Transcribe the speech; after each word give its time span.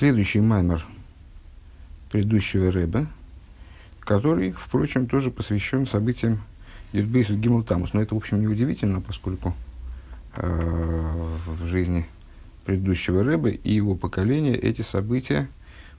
следующий 0.00 0.40
маймер 0.40 0.82
предыдущего 2.10 2.72
Рэба, 2.72 3.06
который, 3.98 4.52
впрочем, 4.52 5.06
тоже 5.06 5.30
посвящен 5.30 5.86
событиям 5.86 6.40
Юдбейсу 6.94 7.36
Гимл 7.36 7.62
Тамус. 7.62 7.92
Но 7.92 8.00
это, 8.00 8.14
в 8.14 8.16
общем, 8.16 8.40
неудивительно, 8.40 9.02
поскольку 9.02 9.54
э, 10.36 11.28
в 11.44 11.66
жизни 11.66 12.06
предыдущего 12.64 13.22
Рэба 13.22 13.50
и 13.50 13.74
его 13.74 13.94
поколения 13.94 14.56
эти 14.56 14.80
события 14.80 15.50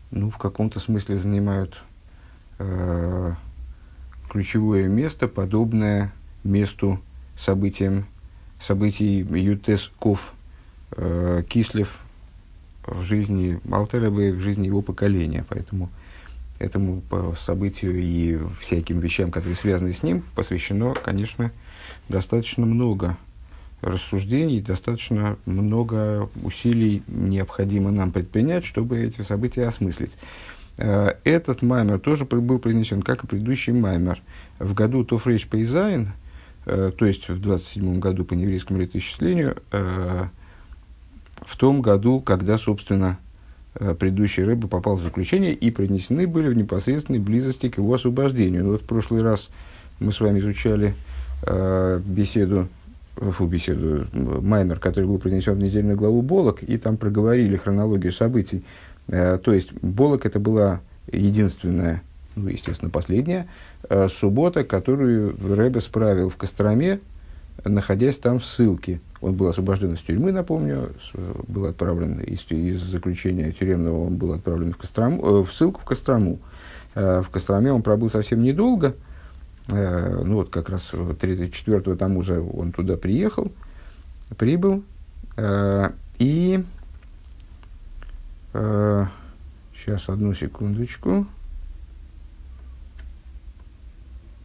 ну, 0.09 0.31
в 0.31 0.39
каком-то 0.39 0.79
смысле 0.79 1.17
занимают 1.17 1.79
э, 2.57 3.33
ключевое 4.31 4.87
место, 4.87 5.27
подобное 5.27 6.11
месту 6.43 6.99
событиям, 7.37 8.07
событий 8.59 9.19
Ютес 9.19 9.91
Ков 9.99 10.33
э, 10.97 11.43
Кислев 11.47 11.99
в 12.85 13.03
жизни 13.03 13.59
Алтаребы, 13.71 14.31
в 14.31 14.39
жизни 14.39 14.67
его 14.67 14.81
поколения. 14.81 15.45
Поэтому 15.49 15.89
этому 16.59 17.01
событию 17.35 17.99
и 17.99 18.39
всяким 18.59 18.99
вещам, 18.99 19.31
которые 19.31 19.55
связаны 19.55 19.93
с 19.93 20.03
ним, 20.03 20.23
посвящено, 20.35 20.93
конечно, 20.93 21.51
достаточно 22.07 22.65
много 22.65 23.17
рассуждений, 23.81 24.61
достаточно 24.61 25.37
много 25.45 26.29
усилий 26.43 27.03
необходимо 27.07 27.91
нам 27.91 28.11
предпринять, 28.11 28.63
чтобы 28.63 28.99
эти 28.99 29.21
события 29.21 29.65
осмыслить. 29.67 30.17
Э, 30.77 31.15
этот 31.23 31.61
маймер 31.61 31.99
тоже 31.99 32.25
был 32.25 32.59
произнесен, 32.59 33.01
как 33.01 33.23
и 33.23 33.27
предыдущий 33.27 33.73
маймер, 33.73 34.21
в 34.59 34.73
году 34.73 35.03
Тофрейш 35.03 35.47
Пейзайн, 35.47 36.13
э, 36.65 36.91
то 36.95 37.05
есть 37.05 37.27
в 37.29 37.41
27 37.41 37.99
году 37.99 38.23
по 38.23 38.33
еврейскому 38.33 38.79
летоисчислению, 38.79 39.57
э, 39.71 40.27
в 41.41 41.57
том 41.57 41.81
году, 41.81 42.19
когда, 42.19 42.57
собственно, 42.57 43.17
предыдущий 43.73 44.43
рыба 44.43 44.67
попал 44.67 44.97
в 44.97 45.03
заключение 45.03 45.53
и 45.53 45.71
принесены 45.71 46.27
были 46.27 46.49
в 46.49 46.55
непосредственной 46.55 47.19
близости 47.19 47.69
к 47.69 47.77
его 47.77 47.93
освобождению. 47.93 48.65
Ну, 48.65 48.71
вот 48.71 48.81
в 48.81 48.85
прошлый 48.85 49.23
раз 49.23 49.49
мы 49.99 50.11
с 50.11 50.19
вами 50.19 50.39
изучали 50.39 50.93
беседу 52.05 52.67
фу, 53.15 53.45
беседу, 53.45 54.07
Маймер, 54.13 54.79
который 54.79 55.05
был 55.05 55.19
принесен 55.19 55.53
в 55.53 55.63
недельную 55.63 55.97
главу 55.97 56.21
Болок, 56.21 56.63
и 56.63 56.77
там 56.77 56.97
проговорили 56.97 57.57
хронологию 57.57 58.11
событий. 58.11 58.63
Э, 59.07 59.37
то 59.37 59.53
есть, 59.53 59.73
Болок 59.81 60.25
это 60.25 60.39
была 60.39 60.81
единственная, 61.11 62.01
ну, 62.35 62.49
естественно, 62.49 62.89
последняя 62.89 63.47
э, 63.89 64.07
суббота, 64.07 64.63
которую 64.63 65.35
Рэбе 65.55 65.81
справил 65.81 66.29
в 66.29 66.37
Костроме, 66.37 66.99
находясь 67.63 68.17
там 68.17 68.39
в 68.39 68.45
ссылке. 68.45 69.01
Он 69.21 69.33
был 69.33 69.47
освобожден 69.47 69.93
из 69.93 69.99
тюрьмы, 69.99 70.31
напомню, 70.31 70.93
был 71.47 71.65
отправлен 71.65 72.19
из, 72.19 72.45
из 72.49 72.81
заключения 72.81 73.51
тюремного, 73.51 74.07
он 74.07 74.15
был 74.15 74.33
отправлен 74.33 74.73
в, 74.73 74.77
Кострому, 74.77 75.23
э, 75.23 75.43
в 75.43 75.53
ссылку 75.53 75.81
в 75.81 75.85
Кострому. 75.85 76.39
В 76.93 77.27
Костроме 77.31 77.71
он 77.71 77.83
пробыл 77.83 78.09
совсем 78.09 78.41
недолго– 78.41 78.95
Э, 79.67 80.21
ну 80.23 80.35
вот 80.35 80.49
как 80.49 80.69
раз 80.69 80.91
34-го 80.93 81.95
тому 81.95 82.23
же 82.23 82.41
он 82.41 82.71
туда 82.71 82.97
приехал, 82.97 83.51
прибыл, 84.37 84.83
э, 85.37 85.91
и 86.17 86.63
э, 88.53 89.05
сейчас 89.75 90.09
одну 90.09 90.33
секундочку. 90.33 91.27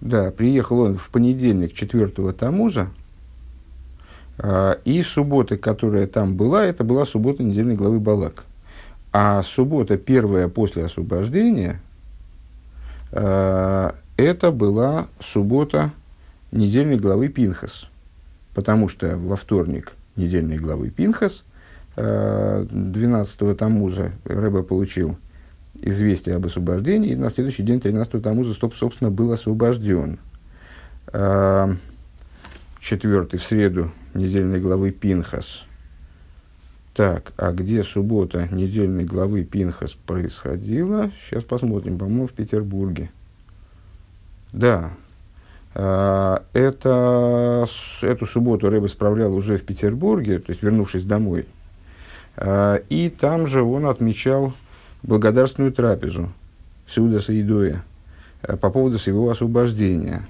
Да, 0.00 0.30
приехал 0.30 0.80
он 0.80 0.98
в 0.98 1.08
понедельник 1.08 1.72
4-го 1.72 2.32
Тамуза, 2.32 2.90
и 4.84 5.02
суббота, 5.02 5.56
которая 5.56 6.06
там 6.06 6.36
была, 6.36 6.64
это 6.64 6.84
была 6.84 7.04
суббота 7.04 7.42
недельной 7.42 7.74
главы 7.74 8.00
Балак. 8.00 8.44
А 9.12 9.42
суббота 9.42 9.96
первая 9.96 10.48
после 10.48 10.84
освобождения, 10.84 11.80
это 13.12 14.50
была 14.50 15.08
суббота 15.20 15.92
недельной 16.52 16.98
главы 16.98 17.28
Пинхас. 17.28 17.88
Потому 18.54 18.88
что 18.88 19.16
во 19.16 19.36
вторник 19.36 19.92
недельной 20.16 20.56
главы 20.56 20.90
Пинхас, 20.90 21.44
12-го 21.96 23.50
э, 23.50 23.54
Тамуза, 23.54 24.12
Рэба 24.24 24.62
получил 24.62 25.16
известие 25.80 26.36
об 26.36 26.46
освобождении, 26.46 27.12
и 27.12 27.16
на 27.16 27.30
следующий 27.30 27.62
день, 27.62 27.78
13-го 27.78 28.20
Тамуза, 28.20 28.54
стоп, 28.54 28.74
собственно, 28.74 29.10
был 29.10 29.32
освобожден. 29.32 30.18
Четвертый, 32.86 33.40
в 33.40 33.42
среду, 33.42 33.90
недельной 34.14 34.60
главы 34.60 34.92
Пинхас. 34.92 35.64
Так, 36.94 37.32
а 37.36 37.50
где 37.50 37.82
суббота 37.82 38.46
недельной 38.52 39.04
главы 39.04 39.42
Пинхас 39.42 39.94
происходила? 39.94 41.10
Сейчас 41.20 41.42
посмотрим, 41.42 41.98
по-моему, 41.98 42.28
в 42.28 42.32
Петербурге. 42.32 43.10
Да. 44.52 44.92
А, 45.74 46.44
это, 46.52 47.66
эту 48.02 48.24
субботу 48.24 48.70
Рэбе 48.70 48.86
справлял 48.86 49.34
уже 49.34 49.56
в 49.56 49.64
Петербурге, 49.64 50.38
то 50.38 50.50
есть 50.50 50.62
вернувшись 50.62 51.02
домой. 51.02 51.46
А, 52.36 52.76
и 52.88 53.10
там 53.10 53.48
же 53.48 53.62
он 53.62 53.86
отмечал 53.86 54.54
благодарственную 55.02 55.72
трапезу 55.72 56.32
Сюда 56.86 57.18
Саидоя 57.18 57.82
а, 58.42 58.56
по 58.56 58.70
поводу 58.70 59.00
своего 59.00 59.28
освобождения. 59.28 60.22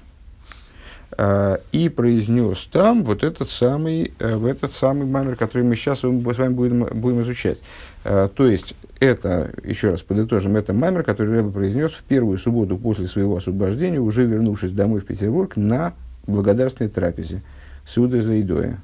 И 1.71 1.89
произнес 1.89 2.67
там 2.71 3.03
вот 3.03 3.23
этот 3.23 3.49
самый, 3.49 4.13
э, 4.19 4.35
в 4.35 4.45
этот 4.45 4.73
самый 4.73 5.05
маймер, 5.07 5.35
который 5.35 5.63
мы 5.63 5.75
сейчас 5.75 5.99
с 5.99 6.03
вами 6.03 6.53
будем, 6.53 6.83
будем 6.83 7.21
изучать. 7.21 7.59
То 8.03 8.31
есть, 8.37 8.75
это, 8.99 9.51
еще 9.63 9.91
раз 9.91 10.01
подытожим, 10.01 10.55
это 10.57 10.73
маймер, 10.73 11.03
который 11.03 11.37
Рэба 11.37 11.51
произнес 11.51 11.91
в 11.91 12.03
первую 12.03 12.37
субботу 12.37 12.77
после 12.77 13.07
своего 13.07 13.37
освобождения, 13.37 13.99
уже 13.99 14.25
вернувшись 14.25 14.71
домой 14.71 15.01
в 15.01 15.05
Петербург 15.05 15.55
на 15.55 15.93
благодарственной 16.25 16.89
трапезе 16.89 17.41
Суда 17.85 18.21
Заидоя. 18.21 18.79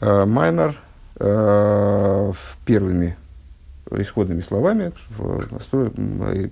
А, 0.00 0.26
маймер 0.26 0.76
э, 1.18 2.32
в 2.34 2.58
первыми 2.64 3.16
исходными 3.98 4.40
словами 4.40 4.92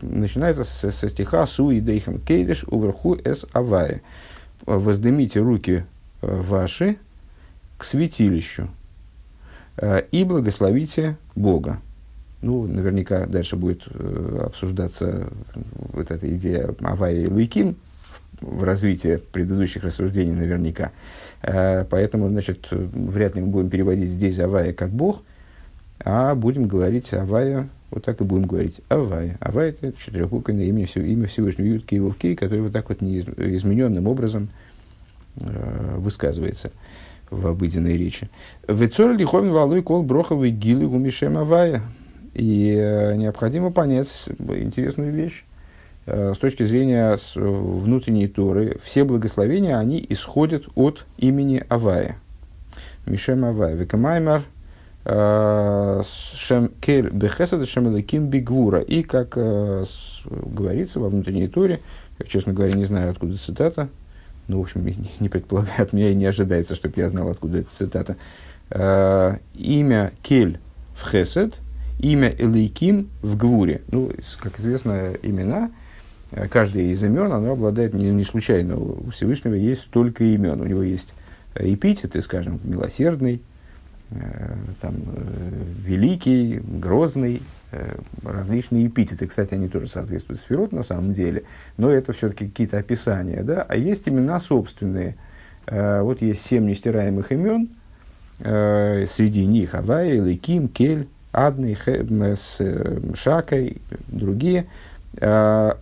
начинается 0.03 0.65
со, 0.65 0.91
со 0.91 1.09
стиха 1.09 1.47
«Су 1.47 1.71
и 1.71 1.81
дейхам 1.81 2.19
кейдеш 2.19 2.65
уверху 2.65 3.17
эс 3.17 3.47
авае». 3.53 4.03
«Воздымите 4.67 5.41
руки 5.41 5.85
э, 6.21 6.43
ваши 6.43 6.99
к 7.79 7.85
святилищу 7.85 8.69
э, 9.77 10.03
и 10.11 10.25
благословите 10.25 11.17
Бога». 11.37 11.81
Ну, 12.43 12.67
наверняка 12.67 13.27
дальше 13.27 13.57
будет 13.57 13.85
э, 13.87 14.41
обсуждаться 14.45 15.29
вот 15.55 16.11
эта 16.11 16.35
идея 16.37 16.75
Авая 16.81 17.15
и 17.15 17.27
Луиким 17.27 17.77
в 18.41 18.63
развитии 18.63 19.21
предыдущих 19.33 19.85
рассуждений 19.85 20.33
наверняка. 20.33 20.93
Поэтому, 21.41 22.29
значит, 22.29 22.69
вряд 22.71 23.35
ли 23.35 23.41
мы 23.41 23.49
будем 23.49 23.71
переводить 23.71 24.11
здесь 24.11 24.39
Авая 24.39 24.73
как 24.73 24.91
Бог, 24.91 25.23
а 26.05 26.35
будем 26.35 26.69
говорить 26.69 27.13
Авая, 27.13 27.69
вот 27.91 28.05
так 28.05 28.21
и 28.21 28.25
будем 28.25 28.47
говорить 28.47 28.81
Авая. 28.89 29.37
Авая– 29.41 29.71
это 29.81 29.93
четырехбуквенное 29.93 30.65
имя, 30.65 30.87
имя 30.95 31.27
Всевышнего 31.27 31.67
Ютки 31.67 31.95
и 31.95 32.01
Вовки, 32.01 32.35
которое 32.35 32.63
вот 32.63 32.73
так 32.73 32.89
вот 32.89 33.03
измененным 33.03 34.07
образом 34.07 34.49
э, 35.41 35.97
высказывается 35.97 36.73
в 37.31 37.47
обыденной 37.47 37.97
речи. 37.97 38.31
Вецор 38.67 39.15
лиховин 39.15 39.53
валуй 39.53 39.83
кол 39.83 40.03
броховый 40.03 40.51
гилы 40.51 40.87
гумишем 40.89 41.39
Авая– 41.39 41.83
и 42.39 42.77
э, 42.79 43.17
необходимо 43.17 43.73
понять 43.73 44.09
интересную 44.39 45.13
вещь. 45.13 45.45
Э, 46.07 46.33
с 46.35 46.39
точки 46.39 46.63
зрения 46.63 47.17
с, 47.17 47.35
внутренней 47.35 48.29
Торы, 48.29 48.79
все 48.83 49.05
благословения, 49.05 49.77
они 49.77 50.05
исходят 50.09 50.69
от 50.77 51.05
имени 51.17 51.65
Авая. 51.69 52.17
Мишем 53.07 53.45
Авая. 53.45 53.75
Векамаймар 53.75 54.43
Шем 55.09 56.71
Кель 56.81 57.09
Бехесада 57.11 57.67
Шем 57.67 57.95
Бигвура. 57.95 58.81
И, 58.81 59.03
как 59.03 59.35
э, 59.37 59.85
говорится 60.27 61.01
во 61.01 61.09
внутренней 61.09 61.49
Торе, 61.49 61.81
я, 62.19 62.27
честно 62.27 62.53
говоря, 62.53 62.75
не 62.75 62.85
знаю, 62.85 63.11
откуда 63.11 63.37
цитата, 63.39 63.89
ну, 64.49 64.59
в 64.59 64.63
общем, 64.63 64.85
не, 65.21 65.29
предполагаю, 65.29 65.83
от 65.83 65.93
меня 65.93 66.11
и 66.11 66.15
не 66.15 66.27
ожидается, 66.27 66.75
чтобы 66.75 66.95
я 67.01 67.09
знал, 67.09 67.29
откуда 67.29 67.59
эта 67.59 67.71
цитата. 67.71 68.17
Э, 68.71 69.39
имя 69.55 70.13
Кель 70.23 70.59
в 70.95 71.11
Хесед– 71.11 71.61
имя 71.99 72.35
Элейким 72.37 73.09
в 73.23 73.37
Гвуре. 73.37 73.83
Ну, 73.91 74.11
как 74.39 74.59
известно, 74.59 75.13
имена, 75.23 75.71
э, 76.31 76.49
каждое 76.49 76.85
из 76.85 77.03
имен, 77.03 77.33
оно 77.33 77.53
обладает 77.53 77.95
не, 77.95 78.11
не 78.11 78.25
случайно. 78.25 78.77
У 78.77 79.11
Всевышнего 79.11 79.55
есть 79.55 79.83
столько 79.83 80.25
имен. 80.25 80.61
У 80.61 80.65
него 80.65 80.83
есть 80.83 81.13
эпитеты, 81.55 82.21
скажем, 82.21 82.61
милосердный, 82.63 83.37
э, 83.37 83.39
там, 84.81 84.95
э, 84.95 85.65
великий, 85.85 86.61
грозный, 86.65 87.43
различные 88.23 88.87
эпитеты. 88.87 89.27
Кстати, 89.27 89.55
они 89.55 89.69
тоже 89.69 89.89
соответствуют 89.89 90.41
сферот 90.41 90.73
на 90.73 90.83
самом 90.83 91.13
деле, 91.13 91.45
но 91.77 91.91
это 91.91 92.13
все-таки 92.15 92.47
какие-то 92.49 92.79
описания. 92.79 93.43
Да? 93.43 93.63
А 93.69 93.77
есть 93.77 94.09
имена 94.09 94.41
собственные. 94.41 95.17
Вот 95.67 96.23
есть 96.23 96.47
семь 96.47 96.65
нестираемых 96.67 97.31
имен, 97.31 97.69
среди 98.39 99.45
них 99.45 99.75
Авай, 99.75 100.19
Лейким, 100.19 100.69
Кель, 100.69 101.09
Адной, 101.31 101.77
с 101.77 102.59
Шакой, 103.15 103.83
другие. 104.07 104.67
Так 105.13 105.77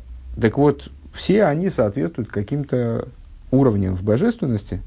вот, 0.56 0.90
все 1.12 1.44
они 1.44 1.70
соответствуют 1.70 2.30
каким-то 2.30 3.06
уровням 3.52 3.94
в 3.94 4.02
божественности, 4.02 4.82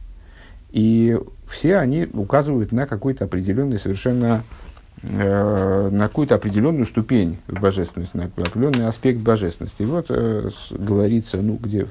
и 0.72 1.18
все 1.48 1.78
они 1.78 2.08
указывают 2.14 2.72
на 2.72 2.86
какой-то 2.86 3.26
определенный 3.26 3.78
совершенно 3.78 4.44
э, 5.02 5.90
на 5.92 6.08
какую-то 6.08 6.36
определенную 6.36 6.86
ступень 6.86 7.40
божественности, 7.48 8.18
на 8.18 8.26
определенный 8.26 8.88
аспект 8.88 9.20
божественности. 9.20 9.82
И 9.82 9.86
вот 9.86 10.08
э, 10.10 10.50
с, 10.54 10.72
говорится, 10.72 11.38
ну, 11.38 11.56
где, 11.56 11.88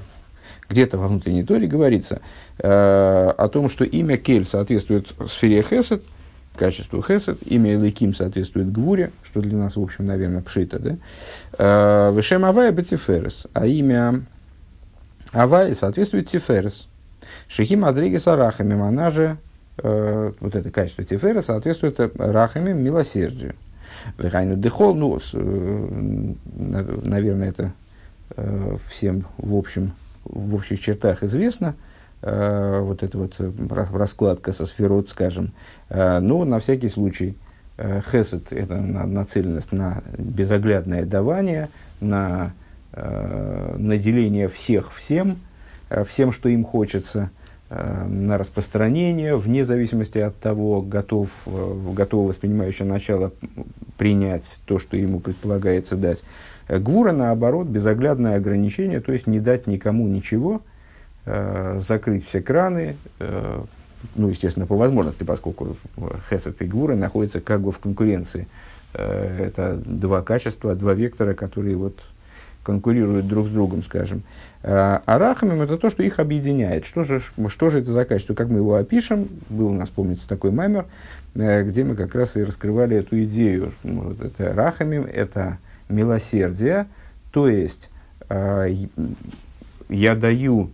где-то 0.69 0.97
во 0.97 1.07
внутренней 1.07 1.43
торе 1.43 1.67
говорится 1.67 2.21
э, 2.57 3.33
о 3.37 3.49
том, 3.49 3.69
что 3.69 3.83
имя 3.83 4.17
Кель 4.17 4.45
соответствует 4.45 5.13
сфере 5.27 5.61
Хесед, 5.61 6.03
качеству 6.55 7.01
Хесед, 7.01 7.39
имя 7.45 7.75
Эликим 7.75 8.13
соответствует 8.13 8.71
Гвуре, 8.71 9.11
что 9.23 9.41
для 9.41 9.57
нас, 9.57 9.75
в 9.75 9.81
общем, 9.81 10.05
наверное, 10.05 10.41
пшита, 10.41 10.79
да? 10.79 10.97
Э, 11.57 12.13
Вешем 12.15 12.45
Авая 12.45 12.71
Бетиферес, 12.71 13.47
а 13.53 13.65
имя 13.65 14.23
Авая 15.31 15.73
соответствует 15.73 16.27
Тиферес. 16.27 16.87
Шехим 17.47 17.85
Адригес 17.85 18.27
Арахами, 18.27 18.79
она 18.79 19.09
же, 19.09 19.37
э, 19.77 20.31
вот 20.39 20.55
это 20.55 20.69
качество 20.71 21.03
Тифера 21.03 21.41
соответствует 21.41 21.99
Рахами 22.17 22.73
милосердию. 22.73 23.55
Вехайну 24.17 24.55
Дехол, 24.55 24.95
ну, 24.95 25.19
с, 25.19 25.31
э, 25.33 26.33
наверное, 27.05 27.49
это 27.49 27.73
э, 28.35 28.77
всем 28.89 29.25
в 29.37 29.55
общем, 29.55 29.93
в 30.25 30.55
общих 30.55 30.79
чертах 30.79 31.23
известно, 31.23 31.75
э, 32.21 32.79
вот 32.81 33.03
эта 33.03 33.17
вот 33.17 33.35
э, 33.39 33.51
раскладка 33.69 34.51
со 34.51 34.65
сферот, 34.65 35.09
скажем. 35.09 35.53
Э, 35.89 36.19
но 36.19 36.45
на 36.45 36.59
всякий 36.59 36.89
случай, 36.89 37.35
э, 37.77 38.01
хесед– 38.09 38.43
это 38.53 38.75
на, 38.75 39.05
нацеленность 39.05 39.71
на 39.71 40.03
безоглядное 40.17 41.05
давание, 41.05 41.69
на 41.99 42.53
э, 42.93 43.75
наделение 43.77 44.47
всех 44.47 44.93
всем– 44.93 45.39
Э, 45.48 45.48
всем, 46.07 46.31
что 46.31 46.49
им 46.49 46.63
хочется, 46.63 47.31
э, 47.69 48.05
на 48.05 48.37
распространение, 48.37 49.35
вне 49.35 49.65
зависимости 49.65 50.17
от 50.17 50.35
того, 50.37 50.81
готов, 50.81 51.29
э, 51.45 51.91
готово 51.93 52.29
воспринимающее 52.29 52.87
начало 52.87 53.31
принять 53.97 54.59
то, 54.65 54.79
что 54.79 54.97
ему 54.97 55.19
предполагается 55.19 55.95
дать. 55.95 56.23
Гвура, 56.67 57.11
наоборот, 57.11 57.67
безоглядное 57.67 58.35
ограничение, 58.37 59.01
то 59.01 59.11
есть 59.11 59.25
не 59.27 59.39
дать 59.39 59.65
никому 59.65 60.07
ничего, 60.07 60.61
закрыть 61.25 62.27
все 62.27 62.41
краны, 62.41 62.95
ну, 64.15 64.29
естественно, 64.29 64.67
по 64.67 64.75
возможности, 64.75 65.23
поскольку 65.23 65.75
Хесед 66.29 66.61
и 66.61 66.65
Гвура 66.65 66.95
находятся 66.95 67.41
как 67.41 67.61
бы 67.61 67.71
в 67.71 67.79
конкуренции. 67.79 68.47
Это 68.93 69.81
два 69.83 70.21
качества, 70.21 70.75
два 70.75 70.93
вектора, 70.93 71.33
которые 71.33 71.75
вот 71.75 71.99
конкурируют 72.63 73.27
друг 73.27 73.47
с 73.47 73.49
другом, 73.49 73.83
скажем. 73.83 74.23
А, 74.61 75.01
рахамим 75.05 75.61
это 75.61 75.77
то, 75.77 75.89
что 75.89 76.03
их 76.03 76.19
объединяет. 76.19 76.85
Что 76.85 77.03
же, 77.03 77.21
что 77.47 77.69
же 77.69 77.79
это 77.79 77.91
за 77.91 78.05
качество? 78.05 78.33
Как 78.33 78.49
мы 78.49 78.57
его 78.57 78.75
опишем? 78.75 79.29
Был 79.49 79.67
у 79.67 79.73
нас, 79.73 79.89
помните, 79.89 80.23
такой 80.27 80.51
маймер, 80.51 80.85
э, 81.35 81.63
где 81.63 81.83
мы 81.83 81.95
как 81.95 82.13
раз 82.15 82.35
и 82.35 82.43
раскрывали 82.43 82.97
эту 82.97 83.23
идею. 83.23 83.73
Вот 83.83 84.21
это 84.21 84.53
рахамим– 84.53 85.05
это 85.13 85.57
милосердие, 85.87 86.87
то 87.31 87.47
есть 87.47 87.89
а, 88.27 88.67
я 89.89 90.15
даю 90.15 90.69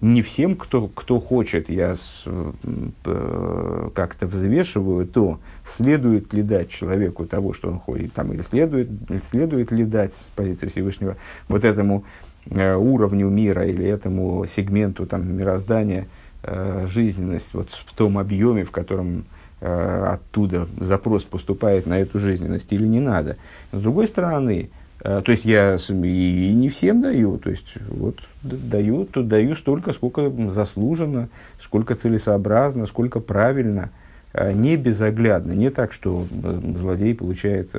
не 0.00 0.22
всем, 0.22 0.56
кто, 0.56 0.88
кто 0.88 1.20
хочет, 1.20 1.68
я 1.68 1.94
э, 2.24 3.90
как-то 3.94 4.26
взвешиваю 4.26 5.06
то, 5.06 5.40
следует 5.64 6.32
ли 6.32 6.42
дать 6.42 6.70
человеку 6.70 7.26
того, 7.26 7.52
что 7.52 7.68
он 7.68 7.78
хочет, 7.78 8.12
там, 8.14 8.32
или 8.32 8.40
следует, 8.40 8.88
следует 9.22 9.70
ли 9.72 9.84
дать 9.84 10.14
с 10.14 10.24
позиции 10.34 10.68
Всевышнего 10.68 11.16
вот 11.48 11.64
этому 11.64 12.04
э, 12.46 12.74
уровню 12.74 13.28
мира 13.28 13.66
или 13.66 13.84
этому 13.84 14.46
сегменту 14.46 15.04
там, 15.04 15.36
мироздания 15.36 16.06
э, 16.44 16.86
жизненность 16.88 17.52
вот 17.52 17.70
в 17.70 17.92
том 17.92 18.16
объеме, 18.16 18.64
в 18.64 18.70
котором 18.70 19.26
э, 19.60 20.04
оттуда 20.06 20.66
запрос 20.78 21.24
поступает 21.24 21.86
на 21.86 21.98
эту 21.98 22.18
жизненность 22.18 22.72
или 22.72 22.86
не 22.86 23.00
надо. 23.00 23.36
С 23.70 23.78
другой 23.78 24.08
стороны, 24.08 24.70
то 25.02 25.24
есть 25.26 25.46
я 25.46 25.76
и 25.76 26.52
не 26.54 26.68
всем 26.68 27.00
даю, 27.00 27.38
то 27.38 27.48
есть 27.48 27.74
вот 27.88 28.18
даю, 28.42 29.06
то 29.06 29.22
даю 29.22 29.56
столько, 29.56 29.92
сколько 29.94 30.30
заслуженно, 30.50 31.30
сколько 31.58 31.94
целесообразно, 31.94 32.84
сколько 32.84 33.18
правильно, 33.20 33.90
э, 34.34 34.52
не 34.52 34.76
безоглядно, 34.76 35.52
не 35.52 35.70
так, 35.70 35.92
что 35.92 36.26
э, 36.30 36.60
злодей 36.76 37.14
получает 37.14 37.70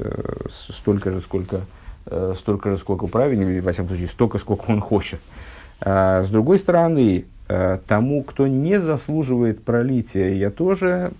столько 0.49 1.11
же, 1.11 1.21
сколько, 1.21 1.61
столько 2.37 2.71
же, 2.71 2.77
сколько 2.77 3.05
правильно, 3.05 3.43
или, 3.43 3.59
во 3.59 3.71
всяком 3.71 3.89
случае, 3.89 4.07
столько, 4.07 4.39
сколько 4.39 4.71
он 4.71 4.81
хочет. 4.81 5.19
А 5.79 6.23
с 6.23 6.29
другой 6.29 6.57
стороны, 6.57 7.25
тому, 7.87 8.23
кто 8.23 8.47
не 8.47 8.79
заслуживает 8.79 9.63
пролития, 9.63 10.33
я 10.33 10.49
тоже 10.49 11.11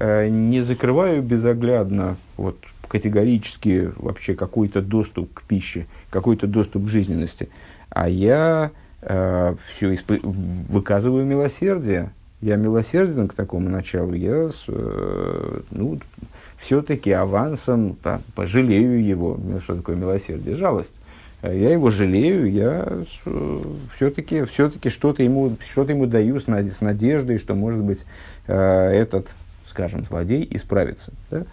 не 0.00 0.62
закрываю 0.62 1.22
безоглядно 1.22 2.16
вот, 2.36 2.56
категорически 2.88 3.92
вообще 3.96 4.34
какой-то 4.34 4.82
доступ 4.82 5.32
к 5.34 5.42
пище, 5.42 5.86
какой-то 6.10 6.46
доступ 6.46 6.84
к 6.84 6.88
жизненности. 6.88 7.48
А 7.90 8.08
я 8.08 8.70
э, 9.02 9.54
все 9.74 9.92
исп... 9.94 10.12
выказываю 10.22 11.24
милосердие. 11.24 12.12
Я 12.40 12.56
милосерден 12.56 13.28
к 13.28 13.34
такому 13.34 13.70
началу. 13.70 14.12
Я 14.12 14.48
э, 14.68 15.60
ну, 15.70 16.00
все-таки 16.58 17.10
авансом 17.12 17.96
да, 18.02 18.20
пожалею 18.34 19.04
его. 19.04 19.38
Что 19.62 19.76
такое 19.76 19.96
милосердие? 19.96 20.54
Жалость. 20.54 20.94
Я 21.42 21.72
его 21.72 21.90
жалею, 21.90 22.50
я 22.50 23.04
все-таки 23.94 24.44
все 24.44 24.72
что-то 24.88 25.22
ему, 25.22 25.56
что 25.62 25.82
ему 25.82 26.06
даю 26.06 26.40
с, 26.40 26.46
надеждой, 26.46 27.36
что, 27.36 27.54
может 27.54 27.80
быть, 27.80 28.06
э, 28.46 28.54
этот, 28.54 29.28
скажем, 29.66 30.06
злодей 30.06 30.48
исправится. 30.50 31.12
Да? 31.30 31.44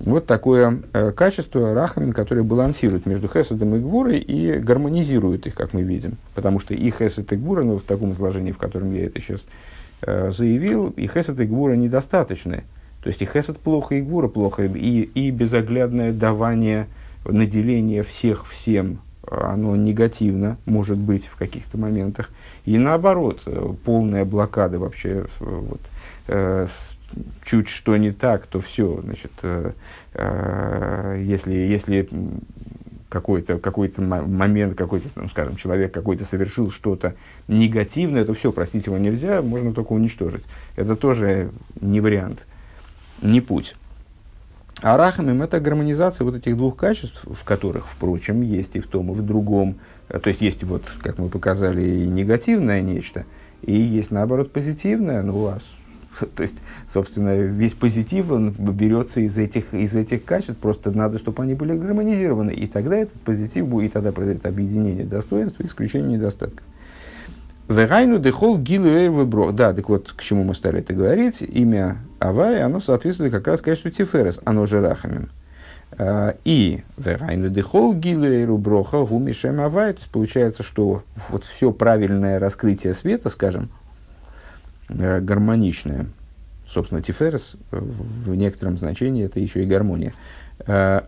Вот 0.00 0.26
такое 0.26 0.82
э, 0.94 1.12
качество 1.12 1.74
рахамин, 1.74 2.12
которое 2.12 2.42
балансирует 2.42 3.04
между 3.04 3.28
хесадом 3.28 3.74
и 3.74 3.80
гвурой 3.80 4.18
и 4.18 4.58
гармонизирует 4.58 5.46
их, 5.46 5.54
как 5.54 5.74
мы 5.74 5.82
видим. 5.82 6.16
Потому 6.34 6.58
что 6.58 6.72
и 6.72 6.90
хесад 6.90 7.30
и 7.32 7.36
гвура, 7.36 7.62
ну, 7.62 7.78
в 7.78 7.82
таком 7.82 8.12
изложении, 8.12 8.52
в 8.52 8.58
котором 8.58 8.94
я 8.94 9.04
это 9.04 9.20
сейчас 9.20 9.44
э, 10.02 10.30
заявил, 10.30 10.88
и 10.96 11.06
хесад 11.06 11.38
и 11.38 11.44
гвура 11.44 11.74
недостаточны. 11.74 12.64
То 13.02 13.08
есть 13.08 13.20
и 13.20 13.26
хесад 13.26 13.58
плохо, 13.58 13.94
и 13.94 14.00
гвура 14.00 14.28
плохо, 14.28 14.64
и, 14.64 15.02
и 15.02 15.30
безоглядное 15.30 16.12
давание, 16.12 16.86
наделение 17.26 18.02
всех 18.02 18.46
всем, 18.46 19.00
оно 19.30 19.76
негативно 19.76 20.56
может 20.64 20.96
быть 20.96 21.26
в 21.26 21.36
каких-то 21.36 21.76
моментах. 21.76 22.30
И 22.64 22.78
наоборот, 22.78 23.42
э, 23.44 23.74
полная 23.84 24.24
блокада 24.24 24.78
вообще 24.78 25.26
э, 25.40 25.44
вот, 25.44 25.80
э, 26.28 26.66
чуть 27.44 27.68
что 27.68 27.96
не 27.96 28.10
так, 28.10 28.46
то 28.46 28.60
все, 28.60 29.00
значит, 29.02 29.32
э, 29.42 29.72
э, 30.14 31.22
если, 31.24 31.52
если 31.52 32.08
какой-то 33.08 33.58
какой 33.58 33.92
момент, 33.98 34.76
какой-то, 34.76 35.08
ну, 35.16 35.28
скажем, 35.28 35.56
человек 35.56 35.92
какой-то 35.92 36.24
совершил 36.24 36.70
что-то 36.70 37.14
негативное, 37.48 38.24
то 38.24 38.32
все, 38.34 38.52
простить 38.52 38.86
его 38.86 38.96
нельзя, 38.98 39.42
можно 39.42 39.74
только 39.74 39.92
уничтожить. 39.92 40.44
Это 40.76 40.96
тоже 40.96 41.50
не 41.80 42.00
вариант, 42.00 42.46
не 43.20 43.40
путь. 43.40 43.74
А 44.82 44.96
рахамим– 44.96 45.42
это 45.42 45.60
гармонизация 45.60 46.24
вот 46.24 46.36
этих 46.36 46.56
двух 46.56 46.76
качеств, 46.76 47.22
в 47.24 47.44
которых, 47.44 47.86
впрочем, 47.86 48.40
есть 48.40 48.76
и 48.76 48.80
в 48.80 48.86
том, 48.86 49.10
и 49.10 49.14
в 49.14 49.22
другом. 49.22 49.76
То 50.08 50.30
есть, 50.30 50.40
есть 50.40 50.64
вот, 50.64 50.84
как 51.02 51.18
мы 51.18 51.28
показали, 51.28 51.82
и 51.82 52.06
негативное 52.06 52.80
нечто, 52.80 53.26
и 53.62 53.78
есть, 53.78 54.10
наоборот, 54.10 54.52
позитивное. 54.52 55.22
Ну, 55.22 55.48
а 55.48 55.58
То 56.36 56.42
есть, 56.42 56.56
собственно, 56.92 57.36
весь 57.36 57.74
позитив 57.74 58.30
он 58.30 58.50
берется 58.50 59.20
из 59.20 59.38
этих, 59.38 59.72
из 59.72 59.94
этих 59.94 60.24
качеств, 60.24 60.56
просто 60.56 60.90
надо, 60.90 61.18
чтобы 61.18 61.42
они 61.42 61.54
были 61.54 61.76
гармонизированы. 61.76 62.52
И 62.52 62.66
тогда 62.66 62.96
этот 62.96 63.20
позитив 63.20 63.66
будет, 63.66 63.90
и 63.90 63.92
тогда 63.92 64.12
произойдет 64.12 64.46
объединение 64.46 65.04
достоинств 65.04 65.60
и 65.60 65.66
исключение 65.66 66.18
недостатков. 66.18 66.64
Вегайну 67.68 68.18
дехол 68.18 68.58
гилу 68.58 69.12
выбро. 69.12 69.52
Да, 69.52 69.72
так 69.72 69.88
вот, 69.88 70.12
к 70.12 70.22
чему 70.22 70.42
мы 70.42 70.54
стали 70.54 70.80
это 70.80 70.92
говорить. 70.92 71.40
Имя 71.40 71.98
Авай, 72.18 72.62
оно 72.62 72.80
соответствует 72.80 73.30
как 73.30 73.46
раз 73.46 73.60
качеству 73.60 73.90
Тиферес, 73.90 74.40
оно 74.44 74.66
же 74.66 74.80
Рахамим. 74.80 75.28
А, 75.96 76.34
и 76.44 76.82
вегайну 76.96 77.48
дехол 77.48 77.94
гилу 77.94 78.58
броха 78.58 79.04
гумишем 79.04 79.60
Авай. 79.60 79.92
То 79.92 80.00
есть 80.00 80.10
получается, 80.10 80.64
что 80.64 81.04
вот 81.28 81.44
все 81.44 81.70
правильное 81.70 82.40
раскрытие 82.40 82.92
света, 82.92 83.28
скажем, 83.28 83.70
гармоничная. 84.90 86.06
Собственно, 86.68 87.02
тиферес 87.02 87.56
в 87.70 88.34
некотором 88.34 88.78
значении 88.78 89.24
это 89.24 89.40
еще 89.40 89.62
и 89.62 89.66
гармония. 89.66 90.12
Э, 90.66 91.02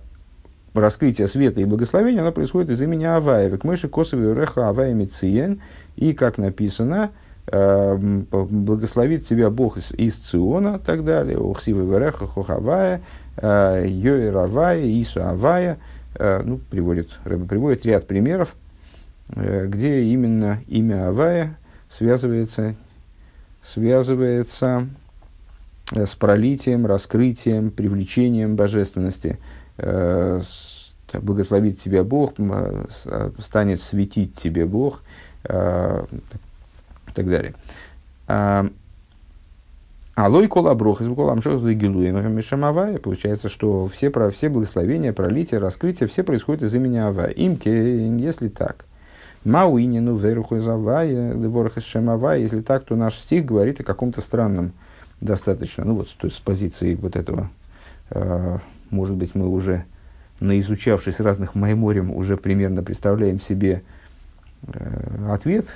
раскрытие 0.75 1.29
света 1.29 1.61
и 1.61 1.65
благословения, 1.65 2.21
оно 2.21 2.33
происходит 2.33 2.71
из 2.71 2.83
имени 2.83 3.05
Авая. 3.05 3.57
К 3.57 3.65
мыши 3.65 3.89
косовый 3.89 4.35
реха 4.35 4.69
Авая 4.69 4.95
Мициен. 4.95 5.61
И, 5.97 6.15
как 6.15 6.39
написано, 6.39 7.11
э, 7.47 7.97
благословит 8.31 9.27
тебя 9.27 9.51
Бог 9.51 9.77
из, 9.77 9.93
из 9.93 10.17
Циона, 10.17 10.79
так 10.79 11.05
далее, 11.05 11.39
Ухсива 11.39 11.83
Вереха, 11.83 12.27
Хохавая, 12.27 13.03
э, 13.37 13.85
Йоиравая, 13.87 14.83
Ису 15.01 15.23
Авая, 15.23 15.79
э, 16.15 16.43
ну, 16.45 16.59
приводит, 16.71 17.11
приводит 17.25 17.85
ряд 17.87 18.07
примеров, 18.07 18.57
э, 19.35 19.67
где 19.67 20.03
именно 20.03 20.61
имя 20.67 21.09
Авая 21.09 21.59
связывается, 21.89 22.75
связывается 23.63 24.89
э, 25.93 26.07
с 26.07 26.15
пролитием, 26.15 26.87
раскрытием, 26.87 27.71
привлечением 27.71 28.57
божественности. 28.57 29.39
Э, 29.79 30.41
благословит 31.15 31.79
тебя 31.79 32.05
Бог, 32.05 32.35
станет 33.39 33.83
светить 33.83 34.35
тебе 34.35 34.65
Бог, 34.65 35.03
и 37.13 37.15
так 37.15 37.29
далее. 37.29 37.55
А, 38.29 38.67
Алой 40.15 40.47
кола 40.47 40.75
брох 40.75 41.01
из 41.01 41.09
кола 41.15 41.33
амшот 41.33 41.63
гилуем 41.63 42.35
мишамавая. 42.35 42.99
Получается, 42.99 43.49
что 43.49 43.89
все, 43.89 44.11
про, 44.11 44.31
все 44.31 44.49
благословения, 44.49 45.13
пролития, 45.13 45.59
раскрытия, 45.59 46.07
все 46.07 46.23
происходят 46.23 46.63
из 46.63 46.75
имени 46.75 46.99
Авая. 46.99 47.31
Имке, 47.31 48.09
если 48.19 48.49
так. 48.49 48.85
Мауинину 49.45 50.17
веруху 50.17 50.57
из 50.57 50.69
Авая, 50.69 51.33
леборах 51.35 51.79
из 51.79 51.85
Шамавая. 51.85 52.39
Если 52.39 52.61
так, 52.61 52.85
то 52.85 52.97
наш 52.97 53.15
стих 53.15 53.45
говорит 53.45 53.81
о 53.81 53.85
каком-то 53.85 54.21
странном 54.21 54.73
достаточно. 55.21 55.85
Ну 55.85 55.97
вот, 55.97 56.09
то 56.17 56.27
есть 56.27 56.37
с 56.39 56.41
позиции 56.41 56.95
вот 56.95 57.17
этого, 57.17 57.51
э, 58.11 58.59
может 58.91 59.17
быть, 59.17 59.35
мы 59.35 59.49
уже, 59.49 59.85
наизучавшись 60.41 61.21
разных 61.21 61.55
майморем, 61.55 62.11
уже 62.11 62.37
примерно 62.37 62.83
представляем 62.83 63.41
себе 63.41 63.83
э, 64.63 65.29
ответ 65.31 65.67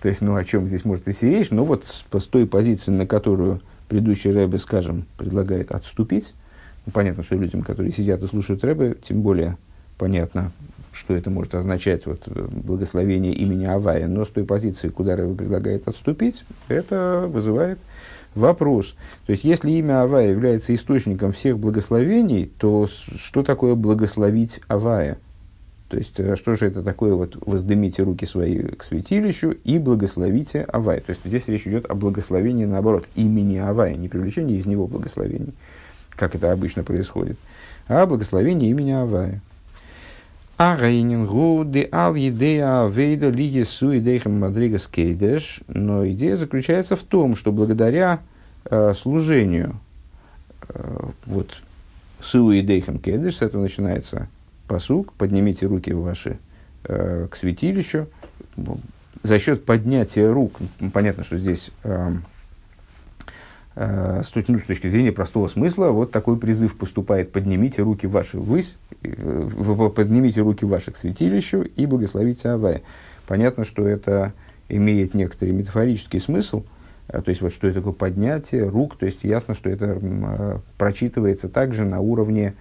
то 0.00 0.08
есть, 0.08 0.20
ну, 0.20 0.36
о 0.36 0.44
чем 0.44 0.68
здесь 0.68 0.84
может 0.84 1.08
идти 1.08 1.28
речь? 1.28 1.50
Ну, 1.50 1.64
вот 1.64 1.84
с, 1.84 2.04
с 2.18 2.26
той 2.26 2.46
позиции, 2.46 2.92
на 2.92 3.06
которую 3.06 3.60
предыдущий 3.88 4.30
Рэбе, 4.30 4.58
скажем, 4.58 5.06
предлагает 5.16 5.72
отступить, 5.72 6.34
ну, 6.86 6.92
понятно, 6.92 7.22
что 7.22 7.34
людям, 7.34 7.62
которые 7.62 7.92
сидят 7.92 8.22
и 8.22 8.26
слушают 8.26 8.62
Рэбе, 8.62 8.96
тем 9.02 9.22
более 9.22 9.56
понятно, 9.96 10.52
что 10.92 11.14
это 11.14 11.30
может 11.30 11.54
означать 11.54 12.06
вот, 12.06 12.22
э, 12.26 12.48
благословение 12.50 13.32
имени 13.32 13.66
Авая, 13.66 14.06
но 14.06 14.24
с 14.24 14.28
той 14.28 14.44
позиции, 14.44 14.88
куда 14.88 15.16
Рэбе 15.16 15.34
предлагает 15.34 15.88
отступить, 15.88 16.44
это 16.68 17.26
вызывает 17.28 17.78
вопрос. 18.34 18.94
То 19.26 19.32
есть, 19.32 19.44
если 19.44 19.70
имя 19.72 20.02
Авая 20.02 20.30
является 20.30 20.74
источником 20.74 21.32
всех 21.32 21.58
благословений, 21.58 22.50
то 22.58 22.86
что 22.86 23.42
такое 23.42 23.74
благословить 23.74 24.60
Авая– 24.68 25.18
то 25.88 25.96
есть, 25.96 26.20
э, 26.20 26.36
что 26.36 26.54
же 26.54 26.66
это 26.66 26.82
такое, 26.82 27.14
вот, 27.14 27.36
воздымите 27.46 28.02
руки 28.02 28.26
свои 28.26 28.60
к 28.62 28.84
святилищу 28.84 29.52
и 29.64 29.78
благословите 29.78 30.62
Авая. 30.62 31.00
То 31.00 31.10
есть, 31.10 31.22
здесь 31.24 31.48
речь 31.48 31.66
идет 31.66 31.90
о 31.90 31.94
благословении, 31.94 32.66
наоборот, 32.66 33.08
имени 33.14 33.56
Авая, 33.56 33.96
не 33.96 34.08
привлечении 34.08 34.56
из 34.56 34.66
него 34.66 34.86
благословений, 34.86 35.54
как 36.10 36.34
это 36.34 36.52
обычно 36.52 36.84
происходит, 36.84 37.38
а 37.86 38.06
благословение 38.06 38.70
имени 38.70 38.90
Авая. 38.90 39.40
А 40.58 40.76
гу 40.76 41.64
де 41.64 41.88
ал 41.92 42.16
идея 42.16 42.84
авейда 42.84 43.30
ли 43.30 43.46
идейхам 43.48 44.40
мадригас 44.40 44.88
кейдеш. 44.88 45.60
Но 45.68 46.04
идея 46.08 46.34
заключается 46.34 46.96
в 46.96 47.04
том, 47.04 47.36
что 47.36 47.52
благодаря 47.52 48.18
э, 48.64 48.92
служению, 48.94 49.78
э, 50.68 51.10
вот, 51.26 51.62
су 52.18 52.52
идейхам 52.58 52.98
кейдеш, 52.98 53.36
с 53.36 53.42
этого 53.42 53.62
начинается 53.62 54.28
посук, 54.66 55.12
поднимите 55.12 55.66
руки 55.66 55.92
ваши 55.92 56.38
э, 56.82 57.28
к 57.30 57.36
святилищу. 57.36 58.08
За 59.22 59.38
счет 59.38 59.64
поднятия 59.64 60.28
рук, 60.28 60.58
понятно, 60.92 61.22
что 61.22 61.38
здесь 61.38 61.70
э, 61.84 62.12
с, 63.78 64.30
точки, 64.30 64.50
ну, 64.50 64.58
с 64.58 64.64
точки 64.64 64.88
зрения 64.88 65.12
простого 65.12 65.46
смысла, 65.46 65.90
вот 65.90 66.10
такой 66.10 66.36
призыв 66.36 66.76
поступает, 66.76 67.30
поднимите 67.30 67.82
руки 67.82 68.08
ваши 68.08 68.36
ввысь, 68.36 68.76
э, 69.02 69.90
поднимите 69.94 70.40
руки 70.40 70.64
ваши 70.64 70.90
к 70.90 70.96
святилищу 70.96 71.62
и 71.62 71.86
благословите 71.86 72.48
Авая. 72.48 72.82
Понятно, 73.28 73.64
что 73.64 73.86
это 73.86 74.32
имеет 74.68 75.14
некоторый 75.14 75.50
метафорический 75.50 76.18
смысл, 76.18 76.64
э, 77.06 77.22
то 77.22 77.28
есть 77.28 77.40
вот 77.40 77.52
что 77.52 77.68
это 77.68 77.78
такое 77.78 77.92
поднятие 77.92 78.68
рук, 78.68 78.96
то 78.96 79.06
есть 79.06 79.22
ясно, 79.22 79.54
что 79.54 79.70
это 79.70 79.96
э, 80.00 80.58
прочитывается 80.76 81.48
также 81.48 81.84
на 81.84 82.00
уровне 82.00 82.54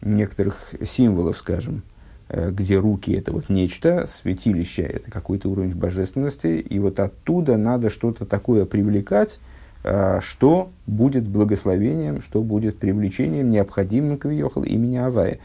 некоторых 0.00 0.72
символов, 0.82 1.36
скажем, 1.36 1.82
э, 2.30 2.50
где 2.50 2.78
руки 2.78 3.12
это 3.12 3.30
вот 3.30 3.50
нечто, 3.50 4.06
святилище 4.06 4.84
это 4.84 5.10
какой-то 5.10 5.50
уровень 5.50 5.74
божественности, 5.74 6.46
и 6.46 6.78
вот 6.78 6.98
оттуда 6.98 7.58
надо 7.58 7.90
что-то 7.90 8.24
такое 8.24 8.64
привлекать, 8.64 9.38
э, 9.38 9.51
что 9.82 10.70
будет 10.86 11.26
благословением, 11.26 12.22
что 12.22 12.42
будет 12.42 12.78
привлечением, 12.78 13.50
необходимым 13.50 14.16
к 14.16 14.26
Виохал 14.26 14.62
имени 14.62 14.96
Авая. 14.96 15.38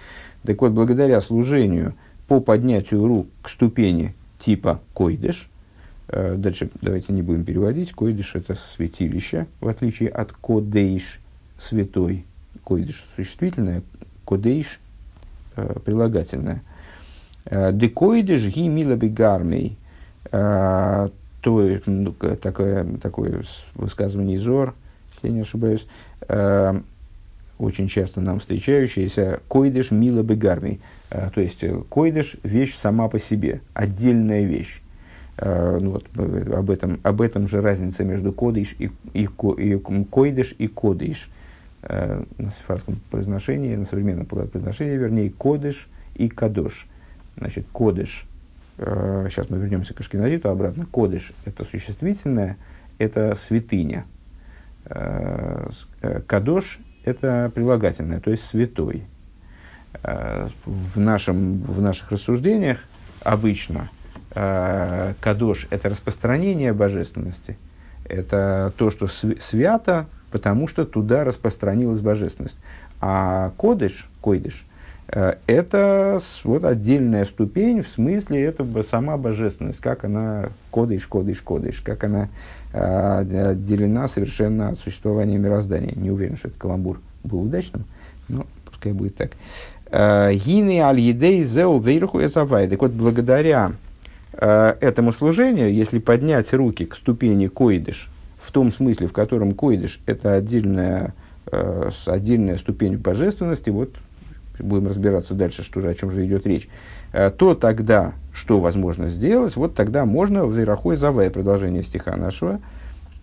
Так 0.44 0.62
вот, 0.62 0.72
благодаря 0.74 1.20
служению 1.22 1.96
по 2.28 2.40
поднятию 2.40 3.08
рук 3.08 3.28
к 3.42 3.50
ступени 3.50 4.14
типа 4.40 4.82
койдыш, 4.94 5.50
э, 6.10 6.36
дальше 6.38 6.70
давайте 6.82 7.14
не 7.14 7.22
будем 7.22 7.44
переводить, 7.44 7.94
койдыш 7.94 8.36
это 8.36 8.56
святилище, 8.56 9.48
в 9.60 9.68
отличие 9.68 10.10
от 10.10 10.32
кодейш, 10.34 11.20
святой, 11.58 12.26
койдыш 12.64 13.08
существительное, 13.16 13.82
кодейш 14.26 14.80
э, 15.56 15.80
прилагательное. 15.84 16.62
Э, 17.46 17.72
Декоидеш 17.72 18.48
ги 18.48 18.68
мила 18.68 18.96
бегармей. 18.96 19.78
Э, 20.32 21.10
то, 21.42 21.80
ну, 21.86 22.14
такое, 22.14 22.86
такое 23.02 23.44
высказывание 23.76 24.38
Изор, 24.38 24.74
если 25.14 25.28
я 25.28 25.34
не 25.34 25.42
ошибаюсь, 25.42 25.88
очень 27.60 27.88
часто 27.88 28.22
нам 28.22 28.40
встречающееся 28.40 29.40
койдыш 29.48 29.92
мила 29.92 30.24
бегармей. 30.24 30.80
То 31.10 31.42
есть 31.42 31.64
койдыш– 31.90 32.38
вещь 32.44 32.76
сама 32.76 33.08
по 33.08 33.18
себе, 33.18 33.62
отдельная 33.74 34.44
вещь. 34.44 34.82
Ну, 35.40 35.92
вот, 35.92 36.06
об, 36.54 36.70
этом, 36.70 37.00
об 37.04 37.22
этом 37.22 37.48
же 37.48 37.62
разница 37.62 38.04
между 38.04 38.32
кодыш 38.32 38.76
и, 38.80 38.92
и, 39.14 39.28
и 39.58 39.78
койдыш 40.10 40.56
и 40.58 40.68
кодыш. 40.68 41.30
Э, 41.84 42.24
на 42.38 42.50
сефарском 42.50 43.00
произношении, 43.12 43.76
на 43.76 43.86
современном 43.86 44.26
произношении, 44.26 44.98
вернее, 44.98 45.30
кодыш 45.30 45.88
и 46.16 46.28
кадош. 46.28 46.88
Значит, 47.38 47.68
кодыш, 47.72 48.26
э, 48.78 49.28
сейчас 49.30 49.50
мы 49.50 49.58
вернемся 49.58 49.94
к 49.94 50.00
ашкеназиту 50.00 50.50
обратно, 50.50 50.86
кодыш– 50.86 51.34
это 51.46 51.64
существительное, 51.64 52.58
это 52.98 53.36
святыня. 53.36 54.06
Э, 54.86 55.70
э 56.02 56.22
кадош– 56.22 56.80
это 57.04 57.52
прилагательное, 57.54 58.20
то 58.20 58.32
есть 58.32 58.44
святой. 58.44 59.04
В, 60.04 61.00
нашем, 61.00 61.62
в 61.62 61.82
наших 61.82 62.12
рассуждениях 62.12 62.78
обычно 63.22 63.90
кадош– 64.32 65.68
это 65.72 65.90
распространение 65.90 66.72
божественности, 66.72 67.58
это 68.06 68.74
то, 68.78 68.92
что 68.92 69.08
свято, 69.08 70.06
потому 70.32 70.68
что 70.68 70.86
туда 70.86 71.24
распространилась 71.24 72.00
божественность. 72.00 72.58
А 73.00 73.52
кодыш, 73.58 74.10
койдыш, 74.22 74.66
это 75.08 76.20
вот 76.44 76.66
отдельная 76.66 77.26
ступень, 77.26 77.82
в 77.82 77.88
смысле, 77.88 78.44
это 78.44 78.66
сама 78.84 79.18
божественность, 79.18 79.80
как 79.80 80.04
она, 80.04 80.50
кодыш, 80.70 81.08
кодыш, 81.08 81.42
кодыш, 81.42 81.82
как 81.82 82.04
она 82.04 82.30
э, 82.74 83.52
отделена 83.52 84.08
совершенно 84.08 84.70
от 84.70 84.80
существования 84.80 85.38
мироздания. 85.38 85.94
Не 85.96 86.12
уверен, 86.12 86.36
что 86.36 86.50
этот 86.50 86.60
каламбур 86.60 87.00
был 87.24 87.44
удачным, 87.44 87.86
но 88.28 88.46
пускай 88.66 88.92
будет 88.92 89.16
так. 89.16 89.32
Э, 89.92 90.34
Гины 90.34 90.80
аль 90.80 91.00
едей 91.00 91.42
зеу 91.44 91.80
вейрху 91.80 92.24
эсавай. 92.24 92.68
Так 92.68 92.82
вот, 92.82 92.92
благодаря 92.92 93.74
этому 94.40 95.14
служению, 95.14 95.74
если 95.74 95.98
поднять 95.98 96.54
руки 96.54 96.86
к 96.86 96.94
ступени 96.94 97.48
койдыш, 97.48 98.08
в 98.40 98.52
том 98.52 98.72
смысле, 98.72 99.08
в 99.08 99.14
котором 99.14 99.54
койдыш– 99.54 100.00
это 100.06 100.36
отдельная, 100.36 101.14
э, 101.52 101.90
отдельная 102.06 102.58
ступень 102.58 102.98
божественности, 102.98 103.70
вот 103.70 103.96
будем 104.60 104.88
разбираться 104.88 105.34
дальше, 105.34 105.64
что 105.64 105.82
же, 105.82 105.90
о 105.90 105.94
чем 105.94 106.12
же 106.12 106.26
идет 106.26 106.46
речь, 106.46 106.70
э, 107.14 107.32
то 107.32 107.56
тогда 107.56 108.14
что 108.34 108.60
возможно 108.60 109.08
сделать? 109.08 109.56
Вот 109.56 109.76
тогда 109.76 110.06
можно 110.06 110.46
в 110.46 110.58
Верахой 110.58 110.96
Завая, 110.96 111.30
продолжение 111.30 111.84
стиха 111.84 112.16
нашего, 112.16 112.60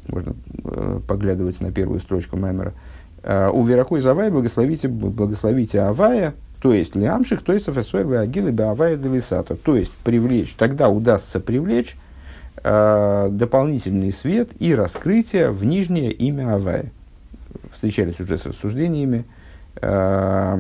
можно 0.08 0.34
э, 0.64 1.00
поглядывать 1.06 1.60
на 1.60 1.72
первую 1.72 2.00
строчку 2.00 2.36
Маймера, 2.36 2.72
э, 3.22 3.50
у 3.52 3.64
Верахой 3.64 4.00
Завая 4.00 4.30
благословите, 4.30 4.88
благословите 4.88 5.80
Авая, 5.80 6.34
то 6.60 6.72
есть 6.72 6.96
Лиамших, 6.96 7.42
то 7.42 7.52
есть 7.52 7.68
Афесуэр 7.68 8.20
Агилы 8.20 8.50
Авая 8.62 8.96
Делисата, 8.96 9.54
то 9.54 9.76
есть 9.76 9.92
привлечь, 9.92 10.54
тогда 10.54 10.88
удастся 10.88 11.38
привлечь 11.38 11.96
э, 12.62 13.28
дополнительный 13.30 14.10
свет 14.10 14.50
и 14.58 14.74
раскрытие 14.74 15.50
в 15.50 15.64
нижнее 15.64 16.10
имя 16.10 16.54
Авая. 16.54 16.90
Встречались 17.72 18.18
уже 18.18 18.38
с 18.38 18.46
рассуждениями. 18.46 19.24
Э, 19.76 20.58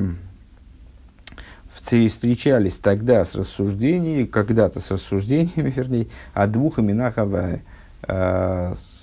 встречались 1.84 2.78
тогда 2.78 3.24
с 3.24 3.34
рассуждениями, 3.34 4.24
когда-то 4.24 4.80
с 4.80 4.90
рассуждениями, 4.90 5.70
вернее, 5.76 6.06
о 6.32 6.46
двух 6.46 6.78
именах 6.78 7.18
Авая. 7.18 7.62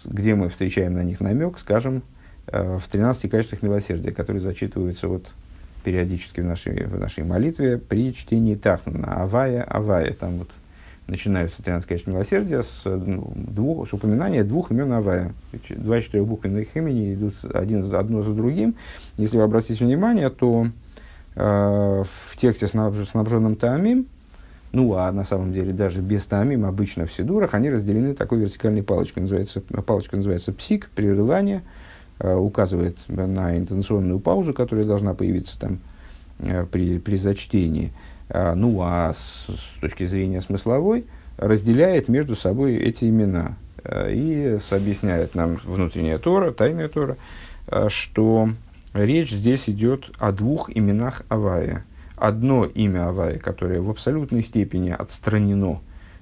где 0.06 0.36
мы 0.36 0.50
встречаем 0.50 0.94
на 0.94 1.04
них 1.04 1.20
намек, 1.20 1.60
скажем, 1.60 2.04
в 2.48 2.82
13 2.92 3.30
качествах 3.30 3.62
милосердия, 3.62 4.12
которые 4.12 4.42
зачитываются 4.42 5.08
вот 5.08 5.28
периодически 5.84 6.42
в 6.42 6.46
нашей, 6.46 6.86
в 6.86 7.00
нашей 7.00 7.24
молитве 7.24 7.78
при 7.78 8.14
чтении 8.14 8.56
Тахнана. 8.56 9.24
Авая, 9.24 9.64
Авая. 9.64 10.14
Там 10.14 10.40
вот 10.40 10.50
начинаются 11.08 11.62
13 11.64 11.88
качеств 11.88 12.08
милосердия 12.08 12.64
с, 12.64 12.82
ну, 12.86 13.34
двух, 13.36 13.90
с 13.90 13.94
упоминания 13.94 14.44
двух 14.44 14.72
имен 14.72 14.92
Авая. 14.94 15.34
Два 15.70 16.02
четырех 16.02 16.28
буквенных 16.28 16.76
имени 16.76 17.14
идут 17.14 17.34
один, 17.54 17.94
одно 17.94 18.24
за 18.24 18.34
другим. 18.34 18.76
Если 19.18 19.38
вы 19.38 19.44
обратите 19.44 19.84
внимание, 19.84 20.30
то 20.30 20.68
э, 21.36 22.04
в 22.04 22.38
тексте, 22.38 22.68
снабженном 22.68 23.56
Таамим, 23.56 24.08
ну, 24.72 24.94
а 24.96 25.12
на 25.12 25.26
самом 25.26 25.52
деле 25.52 25.74
даже 25.74 26.02
без 26.02 26.26
Таамим, 26.26 26.66
обычно 26.66 27.06
в 27.06 27.14
Сидурах, 27.14 27.54
они 27.54 27.70
разделены 27.70 28.14
такой 28.14 28.40
вертикальной 28.40 28.84
палочкой. 28.84 29.24
Называется, 29.24 29.60
палочка 29.60 30.16
называется 30.16 30.54
псик, 30.54 30.90
прерывание, 30.96 31.64
э, 32.20 32.34
указывает 32.34 32.98
на 33.08 33.58
интенционную 33.58 34.20
паузу, 34.20 34.54
которая 34.54 34.86
должна 34.86 35.14
появиться 35.14 35.60
там 35.60 35.80
э, 36.40 36.66
при, 36.72 37.00
при 37.00 37.18
зачтении. 37.18 37.92
Ну 38.34 38.80
а 38.82 39.12
с, 39.12 39.48
с 39.50 39.82
точки 39.82 40.06
зрения 40.06 40.40
смысловой 40.40 41.04
разделяет 41.36 42.08
между 42.08 42.38
собой 42.38 42.76
эти 42.76 43.04
имена 43.04 43.58
и 43.86 44.58
объясняет 44.70 45.36
нам 45.36 45.60
внутренняя 45.66 46.18
Тора, 46.18 46.52
тайная 46.52 46.88
Тора, 46.88 47.18
что 47.90 48.52
речь 48.94 49.32
здесь 49.32 49.70
идет 49.70 50.12
о 50.18 50.32
двух 50.32 50.70
именах 50.76 51.24
Авая. 51.30 51.86
Одно 52.16 52.66
имя 52.66 53.10
Авая, 53.10 53.40
которое 53.40 53.82
в 53.82 53.90
абсолютной 53.90 54.42
степени 54.42 54.90
отстранено 54.90 55.82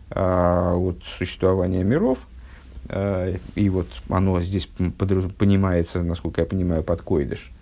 от 0.10 1.04
существования 1.04 1.84
миров, 1.84 2.20
и 2.90 3.70
вот 3.70 3.88
оно 4.10 4.42
здесь 4.42 4.68
понимается, 5.38 6.02
насколько 6.02 6.42
я 6.42 6.48
понимаю, 6.48 6.84
под 6.84 7.04
койдыш– 7.04 7.52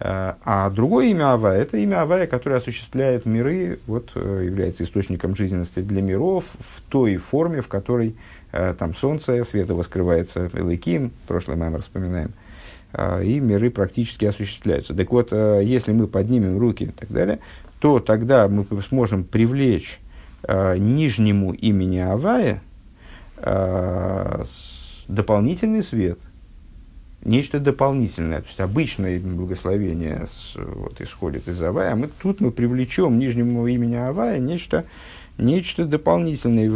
Э, 0.00 0.34
а 0.44 0.70
другое 0.70 1.06
имя 1.06 1.32
Авая– 1.32 1.60
это 1.62 1.76
имя 1.78 2.02
Авая, 2.02 2.26
которое 2.26 2.56
осуществляет 2.56 3.26
миры, 3.26 3.78
вот, 3.86 4.10
э, 4.14 4.42
является 4.44 4.84
источником 4.84 5.36
жизненности 5.36 5.80
для 5.80 6.02
миров 6.02 6.46
в 6.58 6.80
той 6.88 7.16
форме, 7.16 7.60
в 7.60 7.68
которой 7.68 8.16
э, 8.52 8.74
там 8.78 8.94
солнце, 8.94 9.44
света 9.44 9.74
воскрывается 9.74 10.50
Элайким, 10.52 11.12
прошлый 11.28 11.56
маймер 11.56 11.82
вспоминаем, 11.82 12.32
и 13.22 13.40
миры 13.40 13.70
практически 13.70 14.24
осуществляются. 14.24 14.94
Так 14.94 15.10
вот, 15.10 15.32
если 15.32 15.92
мы 15.92 16.06
поднимем 16.06 16.58
руки 16.58 16.84
и 16.84 16.90
так 16.90 17.10
далее, 17.10 17.38
то 17.80 18.00
тогда 18.00 18.48
мы 18.48 18.66
сможем 18.82 19.24
привлечь 19.24 19.98
нижнему 20.46 21.52
имени 21.52 21.98
Авая 21.98 22.62
дополнительный 25.08 25.82
свет– 25.82 26.18
нечто 27.24 27.58
дополнительное. 27.58 28.40
То 28.40 28.46
есть 28.46 28.60
обычное 28.60 29.18
благословение 29.18 30.26
вот, 30.54 31.00
исходит 31.00 31.48
из 31.48 31.62
Авая, 31.62 31.92
а 31.92 31.96
мы, 31.96 32.08
тут 32.22 32.40
мы 32.40 32.50
привлечем 32.50 33.18
нижнему 33.18 33.66
имени 33.66 33.96
Авая 33.96 34.38
нечто, 34.38 34.84
нечто 35.38 35.86
дополнительное. 35.86 36.66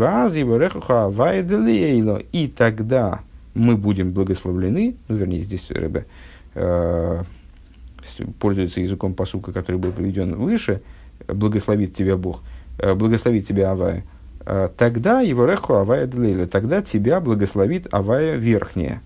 И 2.33 2.49
тогда 2.49 3.21
мы 3.55 3.77
будем 3.77 4.13
благословлены, 4.13 4.97
ну, 5.09 5.17
вернее, 5.17 5.43
здесь 5.43 5.71
Рэбе 5.71 6.07
э, 6.55 7.23
пользуется 8.39 8.81
языком 8.81 9.15
посука, 9.15 9.53
который 9.53 9.77
был 9.77 9.93
приведен 9.93 10.35
выше, 10.37 10.83
благословит 11.27 11.95
тебя 11.95 12.17
Бог, 12.17 12.43
э, 12.79 12.95
благословит 12.95 13.47
тебя 13.47 13.73
Авая, 13.73 14.05
э, 14.47 14.69
тогда 14.77 15.21
его 15.21 15.47
реху 15.47 15.75
Авая 15.75 16.07
Делейла, 16.07 16.47
тогда 16.47 16.83
тебя 16.83 17.21
благословит 17.21 17.93
Авая 17.93 18.37
верхняя. 18.37 19.03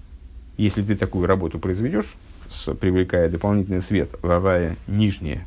Если 0.57 0.83
ты 0.83 0.97
такую 0.97 1.27
работу 1.27 1.59
произведешь, 1.59 2.15
с, 2.53 2.73
привлекая 2.75 3.29
дополнительный 3.29 3.83
свет 3.83 4.11
в 4.23 4.31
авая 4.31 4.77
нижнее, 4.87 5.47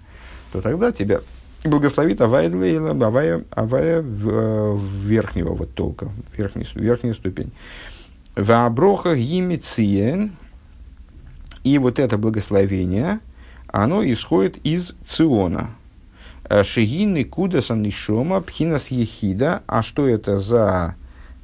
то 0.52 0.62
тогда 0.62 0.92
тебя 0.92 1.22
благословит 1.64 2.22
авая 2.22 2.50
длейла, 2.50 2.92
авая, 2.92 3.44
авая 3.52 4.02
в, 4.02 4.30
э, 4.30 4.78
верхнего 5.04 5.54
вот 5.54 5.74
толка, 5.74 6.10
верхний, 6.36 6.66
верхнюю 6.76 7.14
ступень. 7.14 7.52
В 8.36 8.52
аброха 8.52 9.16
гимициен, 9.16 10.36
и 11.64 11.78
вот 11.78 12.00
это 12.00 12.18
благословение, 12.18 13.20
оно 13.68 14.04
исходит 14.04 14.58
из 14.66 14.96
циона. 15.08 15.72
Э, 16.50 16.64
Шигины 16.64 17.24
кудасан 17.24 17.82
нишома 17.82 18.42
пхинас 18.42 18.90
ехида. 18.90 19.64
А 19.68 19.82
что 19.82 20.08
это 20.08 20.38
за 20.38 20.96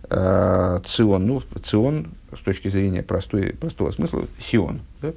э, 0.09 0.79
цион? 0.85 1.25
Ну, 1.25 1.41
цион 1.63 2.07
с 2.35 2.39
точки 2.39 2.69
зрения 2.69 3.03
простой, 3.03 3.53
простого 3.53 3.91
смысла, 3.91 4.25
Сион. 4.39 4.81
Да? 5.01 5.13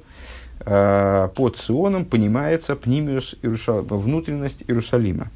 А, 0.61 1.27
под 1.29 1.57
Сионом 1.57 2.05
понимается 2.05 2.75
пнимиус 2.75 3.35
Иерусал... 3.41 3.83
внутренность 3.83 4.63
Иерусалима. 4.67 5.31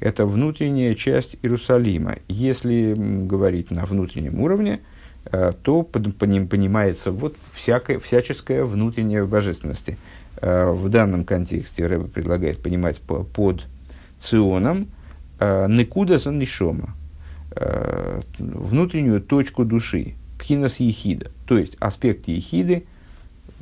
Это 0.00 0.26
внутренняя 0.26 0.94
часть 0.94 1.36
Иерусалима. 1.42 2.16
Если 2.28 2.94
говорить 2.96 3.70
на 3.70 3.84
внутреннем 3.84 4.40
уровне, 4.40 4.80
то 5.24 5.82
под, 5.82 6.16
по 6.16 6.24
ним 6.24 6.48
понимается 6.48 7.12
вот 7.12 7.36
всякое, 7.54 7.98
всяческое 8.00 8.64
внутреннее 8.64 9.22
в 9.22 9.28
божественности. 9.28 9.96
А, 10.38 10.72
в 10.72 10.88
данном 10.88 11.24
контексте 11.24 11.86
Рэбе 11.86 12.04
предлагает 12.04 12.58
понимать 12.58 13.00
по, 13.00 13.22
под 13.22 13.62
Ционом 14.20 14.88
Некуда 15.40 16.20
Санишома, 16.20 16.94
внутреннюю 18.38 19.20
точку 19.20 19.64
души, 19.64 20.14
пхинас 20.42 20.80
ехида, 20.80 21.30
то 21.46 21.56
есть 21.56 21.76
аспект 21.78 22.26
ехиды, 22.26 22.84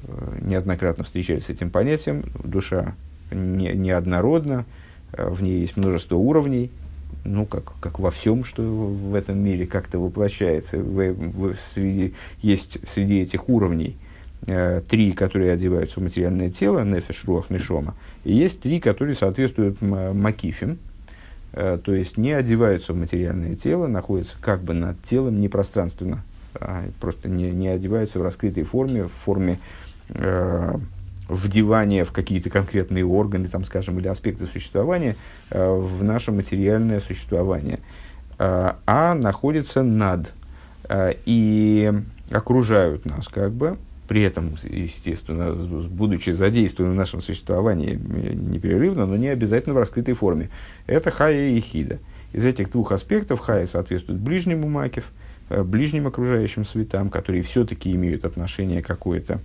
э, 0.02 0.38
неоднократно 0.40 1.04
встречались 1.04 1.44
с 1.44 1.50
этим 1.50 1.68
понятием, 1.68 2.24
душа 2.42 2.94
не, 3.30 3.74
неоднородна, 3.74 4.64
э, 5.12 5.28
в 5.28 5.42
ней 5.42 5.60
есть 5.60 5.76
множество 5.76 6.16
уровней, 6.16 6.70
ну, 7.24 7.46
как, 7.46 7.72
как 7.80 7.98
во 7.98 8.10
всем, 8.10 8.44
что 8.44 8.62
в 8.62 9.14
этом 9.14 9.38
мире 9.38 9.66
как-то 9.66 9.98
воплощается. 9.98 10.78
В, 10.78 11.12
в, 11.12 11.56
среди, 11.56 12.14
есть 12.40 12.78
среди 12.88 13.20
этих 13.20 13.48
уровней 13.48 13.96
э, 14.46 14.82
три, 14.88 15.12
которые 15.12 15.52
одеваются 15.52 16.00
в 16.00 16.02
материальное 16.02 16.50
тело, 16.50 16.84
нефеш, 16.84 17.24
руах, 17.24 17.50
нешома, 17.50 17.94
и 18.24 18.32
есть 18.32 18.60
три, 18.60 18.80
которые 18.80 19.14
соответствуют 19.14 19.80
макифим, 19.80 20.78
э, 21.52 21.78
то 21.82 21.94
есть 21.94 22.16
не 22.16 22.32
одеваются 22.32 22.92
в 22.92 22.96
материальное 22.96 23.56
тело, 23.56 23.86
находятся 23.86 24.36
как 24.40 24.62
бы 24.62 24.74
над 24.74 25.02
телом 25.02 25.40
непространственно, 25.40 26.24
а, 26.54 26.84
просто 27.00 27.28
не, 27.28 27.50
не 27.50 27.68
одеваются 27.68 28.18
в 28.18 28.22
раскрытой 28.22 28.64
форме, 28.64 29.04
в 29.04 29.12
форме 29.12 29.58
э, 30.08 30.78
вдевания 31.30 32.04
в 32.04 32.12
какие-то 32.12 32.50
конкретные 32.50 33.04
органы, 33.04 33.48
там, 33.48 33.64
скажем, 33.64 33.98
или 33.98 34.08
аспекты 34.08 34.46
существования 34.46 35.16
э, 35.50 35.72
в 35.72 36.02
наше 36.02 36.32
материальное 36.32 37.00
существование, 37.00 37.78
э, 38.38 38.72
а 38.86 39.14
находятся 39.14 39.82
над 39.82 40.32
э, 40.88 41.14
и 41.24 41.92
окружают 42.30 43.04
нас 43.04 43.28
как 43.28 43.52
бы, 43.52 43.78
при 44.08 44.22
этом, 44.22 44.56
естественно, 44.64 45.54
будучи 45.54 46.30
задействованы 46.30 46.94
в 46.94 46.96
нашем 46.96 47.20
существовании 47.20 47.94
непрерывно, 47.94 49.06
но 49.06 49.16
не 49.16 49.28
обязательно 49.28 49.74
в 49.74 49.78
раскрытой 49.78 50.14
форме. 50.14 50.50
Это 50.86 51.12
хая 51.12 51.50
и 51.50 51.60
хида. 51.60 51.98
Из 52.32 52.44
этих 52.44 52.72
двух 52.72 52.90
аспектов 52.90 53.38
хая 53.40 53.66
соответствует 53.66 54.18
ближнему 54.18 54.68
макев– 54.68 55.04
Э, 55.50 55.64
ближним 55.64 56.06
окружающим 56.06 56.64
светам, 56.64 57.10
которые 57.10 57.42
все-таки 57.42 57.90
имеют 57.90 58.24
отношение 58.24 58.82
какое-то 58.82 59.34
э, 59.34 59.38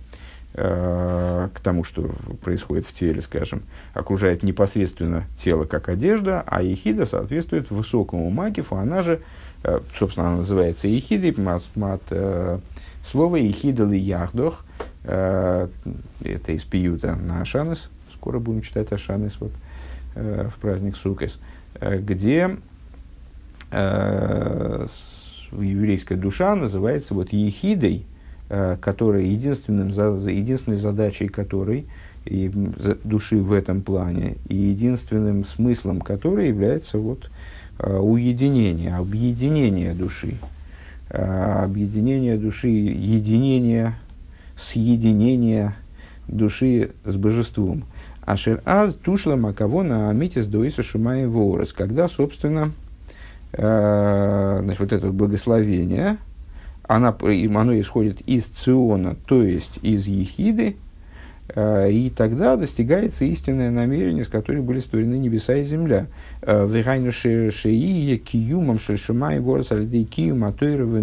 к 0.56 1.60
тому, 1.62 1.84
что 1.84 2.10
происходит 2.42 2.86
в 2.86 2.92
теле, 2.94 3.20
скажем, 3.20 3.62
окружает 3.92 4.42
непосредственно 4.42 5.24
тело 5.38 5.64
как 5.64 5.90
одежда, 5.90 6.42
а 6.46 6.62
ехида 6.62 7.04
соответствует 7.04 7.70
высокому 7.70 8.30
макифу, 8.30 8.76
она 8.76 9.02
же, 9.02 9.20
э, 9.64 9.80
собственно, 9.98 10.28
она 10.28 10.36
называется 10.38 10.88
ехидой, 10.88 11.34
мат, 11.36 11.62
мат, 11.74 12.00
э, 12.08 12.58
слово 13.04 13.36
ехида 13.36 13.84
ли 13.84 13.98
яхдох, 13.98 14.64
э, 15.04 15.68
это 16.22 16.52
из 16.52 16.64
пиюта 16.64 17.16
на 17.16 17.42
Ашанес, 17.42 17.90
скоро 18.14 18.38
будем 18.38 18.62
читать 18.62 18.90
Ашанес 18.92 19.36
вот, 19.38 19.52
э, 20.14 20.48
в 20.50 20.58
праздник 20.58 20.96
Сукес, 20.96 21.38
э, 21.74 21.98
где 21.98 22.56
э, 23.72 24.86
еврейская 25.52 26.16
душа 26.16 26.54
называется 26.54 27.12
вот 27.12 27.34
ехидой, 27.34 28.06
э, 28.06 28.15
которая 28.48 29.22
единственным, 29.22 29.88
единственной 29.88 30.76
задачей 30.76 31.28
которой 31.28 31.86
и 32.24 32.50
души 33.04 33.38
в 33.38 33.52
этом 33.52 33.82
плане, 33.82 34.36
и 34.48 34.56
единственным 34.56 35.44
смыслом 35.44 36.00
которой 36.00 36.48
является 36.48 36.98
вот 36.98 37.30
э, 37.78 37.96
уединение, 37.96 38.96
объединение 38.96 39.94
души. 39.94 40.34
Э, 41.10 41.62
объединение 41.64 42.36
души, 42.36 42.68
единение, 42.68 43.94
съединение 44.56 45.74
души 46.26 46.90
с 47.04 47.16
божеством. 47.16 47.84
Ашер 48.22 48.60
аз 48.64 48.94
тушла 48.94 49.36
макавона 49.36 50.10
амитис 50.10 50.46
дуиса 50.48 50.82
шумай 50.82 51.26
ворос, 51.26 51.72
когда, 51.72 52.08
собственно, 52.08 52.72
Э, 53.58 54.60
значит, 54.62 54.80
вот 54.80 54.92
это 54.92 55.10
благословение, 55.10 56.18
она, 56.88 57.16
оно 57.18 57.78
исходит 57.78 58.20
из 58.22 58.44
циона, 58.44 59.16
то 59.26 59.42
есть 59.42 59.78
из 59.82 60.06
ехиды, 60.06 60.76
э, 61.48 61.90
и 61.90 62.10
тогда 62.10 62.56
достигается 62.56 63.24
истинное 63.24 63.70
намерение, 63.70 64.24
с 64.24 64.28
которым 64.28 64.64
были 64.64 64.78
створены 64.78 65.14
небеса 65.14 65.56
и 65.56 65.64
земля. 65.64 66.06
Э, 66.42 66.66
Вегайну 66.68 67.10
шеие 67.10 68.18
киюмом 68.18 68.78
шешумай 68.78 69.40
город 69.40 69.66
сальдей 69.66 70.04
киюма 70.04 70.52
тойрова 70.52 71.02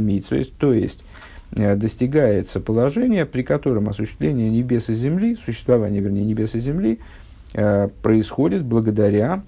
То 0.57 0.73
есть, 0.73 1.03
э, 1.51 1.75
достигается 1.75 2.61
положение, 2.61 3.25
при 3.25 3.43
котором 3.43 3.89
осуществление 3.89 4.49
небес 4.49 4.89
и 4.89 4.93
земли, 4.93 5.35
существование, 5.35 6.01
вернее, 6.01 6.23
небес 6.23 6.55
и 6.55 6.59
земли, 6.59 6.99
происходит 8.01 8.63
благодаря 8.63 9.43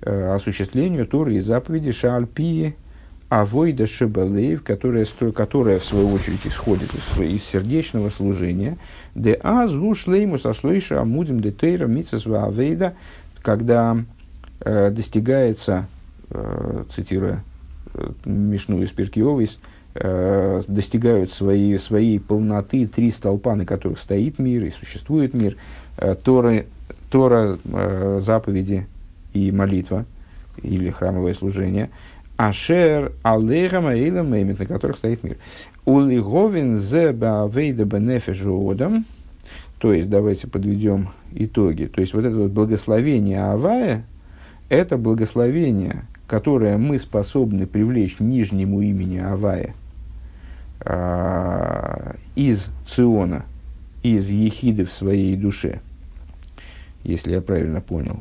осуществлению 0.00 1.06
Туры 1.06 1.36
и 1.36 1.38
заповеди 1.38 1.92
Шаальпии 1.92 2.74
Авойда 3.28 3.86
Шебалеев, 3.86 4.62
которая, 4.62 5.06
которая 5.34 5.78
в 5.78 5.84
свою 5.84 6.12
очередь 6.12 6.46
исходит 6.46 6.90
из, 6.94 7.20
из 7.20 7.42
сердечного 7.42 8.10
служения. 8.10 8.76
Де 9.14 9.34
азу 9.34 9.94
шлейму 9.94 10.38
сошлейша 10.38 11.00
амудим 11.00 11.40
де 11.40 11.50
тейра 11.50 11.86
митсасва 11.86 12.46
авейда, 12.46 12.94
когда 13.42 13.96
э, 14.60 14.90
достигается, 14.90 15.86
э, 16.30 16.84
цитируя 16.94 17.42
э, 17.94 18.10
Мишну 18.24 18.82
из 18.82 18.90
Перкиовис, 18.90 19.58
э, 19.94 20.62
достигают 20.68 21.32
своей, 21.32 21.78
своей 21.78 22.20
полноты 22.20 22.86
три 22.86 23.10
столпа, 23.10 23.54
на 23.56 23.64
которых 23.64 23.98
стоит 23.98 24.38
мир 24.38 24.64
и 24.64 24.70
существует 24.70 25.34
мир, 25.34 25.56
э, 25.96 26.14
Тора, 26.14 26.64
Тора 27.10 27.58
э, 27.64 28.20
заповеди 28.22 28.86
и 29.32 29.50
молитва, 29.50 30.04
или 30.62 30.90
храмовое 30.90 31.34
служение– 31.34 31.90
Ашер 32.36 33.12
алейхам 33.22 33.86
аилам 33.86 34.30
меймит, 34.30 34.58
на 34.58 34.66
которых 34.66 34.96
стоит 34.96 35.22
мир. 35.22 35.36
Улиговин 35.84 36.76
зе 36.76 37.12
баавейда 37.12 37.84
бенефежуодам, 37.84 39.04
то 39.78 39.92
есть, 39.92 40.08
давайте 40.08 40.46
подведем 40.48 41.10
итоги. 41.32 41.84
То 41.84 42.00
есть, 42.00 42.14
вот 42.14 42.24
это 42.24 42.34
вот 42.36 42.52
благословение 42.52 43.42
Авая, 43.42 44.04
это 44.70 44.96
благословение, 44.96 46.04
которое 46.26 46.78
мы 46.78 46.98
способны 46.98 47.66
привлечь 47.66 48.18
нижнему 48.18 48.80
имени 48.80 49.18
Авая 49.18 49.74
э, 50.80 52.14
из 52.34 52.70
Циона, 52.86 53.44
из 54.02 54.30
Ехиды 54.30 54.86
в 54.86 54.90
своей 54.90 55.36
душе, 55.36 55.80
если 57.02 57.32
я 57.32 57.42
правильно 57.42 57.80
понял. 57.80 58.20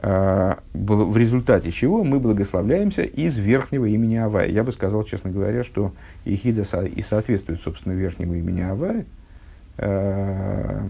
А, 0.00 0.60
в 0.74 1.16
результате 1.16 1.72
чего 1.72 2.04
мы 2.04 2.20
благословляемся 2.20 3.02
из 3.02 3.36
верхнего 3.36 3.86
имени 3.86 4.14
Авая. 4.16 4.48
Я 4.48 4.62
бы 4.62 4.70
сказал, 4.70 5.02
честно 5.02 5.30
говоря, 5.30 5.64
что 5.64 5.92
Ехида 6.24 6.62
и 6.86 7.02
соответствует, 7.02 7.60
собственно, 7.60 7.94
верхнему 7.94 8.34
имени 8.34 8.60
Авая, 8.60 9.06
а, 9.76 10.86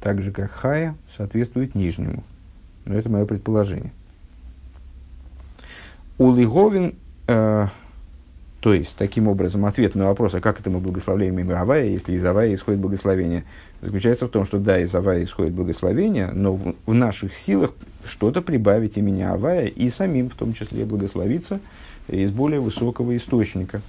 так 0.00 0.20
же, 0.20 0.32
как 0.32 0.50
Хая 0.50 0.96
соответствует 1.16 1.74
нижнему. 1.76 2.24
Но 2.86 2.94
это 2.94 3.08
мое 3.08 3.24
предположение. 3.24 3.92
Улиговин, 6.18 6.96
э, 7.26 7.68
то 8.64 8.72
есть, 8.72 8.94
таким 8.96 9.28
образом, 9.28 9.66
ответ 9.66 9.94
на 9.94 10.06
вопрос, 10.06 10.34
а 10.34 10.40
как 10.40 10.58
это 10.58 10.70
мы 10.70 10.80
благословляем 10.80 11.38
имя 11.38 11.60
Авая, 11.60 11.84
если 11.84 12.14
из 12.14 12.24
Авая 12.24 12.54
исходит 12.54 12.80
благословение– 12.80 13.44
заключается 13.84 14.26
в 14.26 14.30
том, 14.30 14.44
что 14.44 14.58
да, 14.58 14.80
из 14.80 14.94
Авая 14.94 15.22
исходит 15.22 15.52
благословение, 15.52 16.30
но 16.32 16.54
в, 16.54 16.74
в 16.86 16.94
наших 16.94 17.34
силах 17.34 17.72
что-то 18.04 18.42
прибавить 18.42 18.96
имени 18.96 19.22
Авая 19.22 19.66
и 19.66 19.90
самим 19.90 20.30
в 20.30 20.34
том 20.34 20.54
числе 20.54 20.84
благословиться 20.84 21.60
из 22.08 22.30
более 22.30 22.60
высокого 22.60 23.14
источника. 23.16 23.82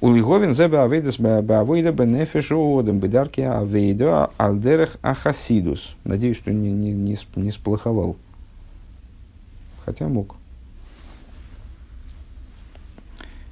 Улиговин 0.00 0.54
зебе 0.54 0.78
авейдас 0.78 1.18
беавойда 1.18 1.90
бенефеш 1.90 2.52
оодам 2.52 3.00
бедарки 3.00 3.40
авейда 3.40 4.30
алдерех 4.36 4.96
ахасидус. 5.02 5.96
Надеюсь, 6.04 6.36
что 6.36 6.52
не, 6.52 6.70
не, 6.70 6.92
не, 6.92 7.18
не 7.34 7.50
сплоховал. 7.50 8.16
Хотя 9.84 10.06
мог. 10.06 10.36
А, 10.36 10.38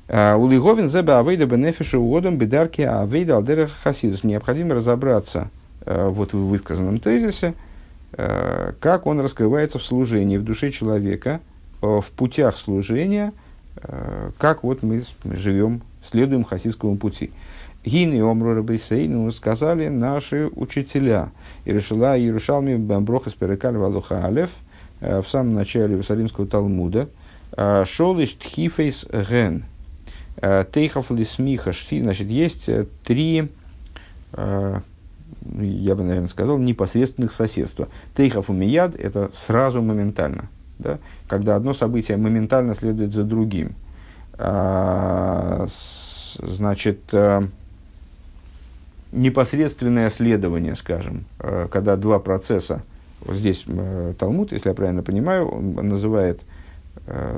Улиговин 0.08 0.88
зебе 0.88 1.14
авейда 1.14 1.46
бенефишу 1.46 2.00
угодом 2.00 2.38
бедарки 2.38 2.82
авейда 2.82 3.36
алдерех 3.38 3.72
хасидус. 3.82 4.22
Необходимо 4.22 4.76
разобраться 4.76 5.50
э, 5.84 6.08
вот 6.08 6.32
в 6.32 6.46
высказанном 6.46 7.00
тезисе, 7.00 7.54
э, 8.12 8.72
как 8.78 9.06
он 9.06 9.20
раскрывается 9.20 9.80
в 9.80 9.82
служении, 9.82 10.36
в 10.36 10.44
душе 10.44 10.70
человека, 10.70 11.40
э, 11.82 12.00
в 12.00 12.10
путях 12.12 12.56
служения, 12.56 13.32
как 14.38 14.62
вот 14.62 14.82
мы 14.82 15.02
живем, 15.24 15.82
следуем 16.02 16.44
хасидскому 16.44 16.96
пути. 16.96 17.30
Гин 17.84 18.14
и 18.14 18.20
Омру 18.20 18.54
Рабейсейну 18.54 19.30
сказали 19.30 19.88
наши 19.88 20.48
учителя. 20.56 21.28
И 21.66 21.74
решила 21.74 22.18
Иерушалми 22.18 22.76
Бамброха 22.76 23.28
Сперекаль 23.28 23.76
Валуха 23.76 24.24
Алев 24.24 24.48
в 25.02 25.24
самом 25.28 25.54
начале 25.54 25.92
Иерусалимского 25.92 26.46
Талмуда. 26.46 27.10
Шолиш 27.84 28.32
Тхифейс 28.32 29.06
Ген– 29.12 29.64
Тейхов 30.40 31.10
лисмиха 31.10 31.72
шти, 31.72 32.02
значит, 32.02 32.28
есть 32.28 32.68
э, 32.68 32.86
три, 33.04 33.48
э, 34.32 34.80
я 35.58 35.94
бы, 35.94 36.02
наверное, 36.02 36.28
сказал, 36.28 36.58
непосредственных 36.58 37.32
соседства. 37.32 37.88
Тейхов 38.14 38.50
умияд– 38.50 38.94
это 38.98 39.30
сразу 39.32 39.80
моментально, 39.80 40.48
да? 40.78 40.98
когда 41.26 41.56
одно 41.56 41.72
событие 41.72 42.18
моментально 42.18 42.74
следует 42.74 43.14
за 43.14 43.24
другим. 43.24 43.74
А, 44.38 45.66
значит, 46.38 47.00
непосредственное 49.12 50.10
следование, 50.10 50.74
скажем, 50.74 51.24
когда 51.38 51.96
два 51.96 52.18
процесса, 52.18 52.82
вот 53.22 53.36
здесь 53.36 53.64
Талмуд, 54.18 54.52
если 54.52 54.68
я 54.68 54.74
правильно 54.74 55.02
понимаю, 55.02 55.48
называет 55.82 56.42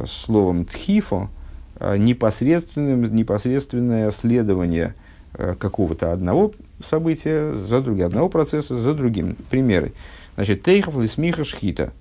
словом 0.06 0.64
тхифо, 0.64 1.28
Э, 1.28 1.37
непосредственным, 1.80 3.14
непосредственное 3.14 4.10
следование 4.10 4.94
э, 5.34 5.54
какого-то 5.58 6.12
одного 6.12 6.52
события 6.84 7.52
за 7.52 7.80
другим, 7.80 8.06
одного 8.06 8.28
процесса 8.28 8.76
за 8.76 8.94
другим. 8.94 9.36
Примеры. 9.50 9.92
Значит, 10.34 10.62
тейхов 10.62 10.98
лисмиха 10.98 11.44
шхита. 11.44 11.92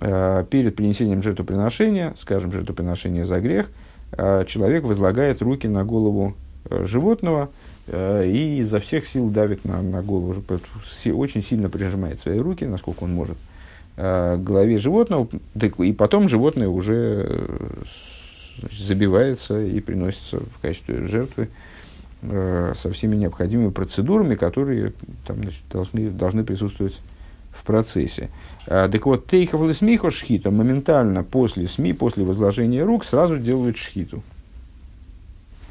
Э, 0.00 0.44
перед 0.48 0.76
принесением 0.76 1.22
жертвоприношения, 1.22 2.14
скажем, 2.18 2.52
жертвоприношения 2.52 3.24
за 3.24 3.40
грех, 3.40 3.70
человек 4.48 4.82
возлагает 4.82 5.40
руки 5.40 5.68
на 5.68 5.84
голову 5.84 6.34
животного 6.68 7.48
и 7.86 8.56
изо 8.58 8.80
всех 8.80 9.06
сил 9.06 9.28
давит 9.30 9.64
на, 9.64 9.80
на 9.82 10.02
голову, 10.02 10.34
очень 11.14 11.44
сильно 11.44 11.68
прижимает 11.68 12.18
свои 12.18 12.40
руки, 12.40 12.64
насколько 12.64 13.04
он 13.04 13.12
может, 13.14 13.38
к 13.94 14.38
голове 14.38 14.78
животного, 14.78 15.28
и 15.78 15.92
потом 15.92 16.28
животное 16.28 16.66
уже 16.66 17.46
значит, 18.60 18.80
забивается 18.80 19.60
и 19.60 19.80
приносится 19.80 20.38
в 20.40 20.60
качестве 20.60 21.06
жертвы 21.06 21.48
э, 22.22 22.72
со 22.76 22.92
всеми 22.92 23.16
необходимыми 23.16 23.70
процедурами, 23.70 24.34
которые 24.34 24.92
там, 25.26 25.42
значит, 25.42 25.62
должны, 25.70 26.10
должны 26.10 26.44
присутствовать 26.44 27.00
в 27.52 27.64
процессе. 27.64 28.30
А, 28.66 28.88
так 28.88 29.06
вот, 29.06 29.26
тейхов 29.26 29.66
лесмихо 29.66 30.10
шхита 30.10 30.50
моментально 30.50 31.24
после 31.24 31.66
СМИ, 31.66 31.92
после 31.92 32.24
возложения 32.24 32.84
рук, 32.84 33.04
сразу 33.04 33.38
делают 33.38 33.76
шхиту. 33.76 34.22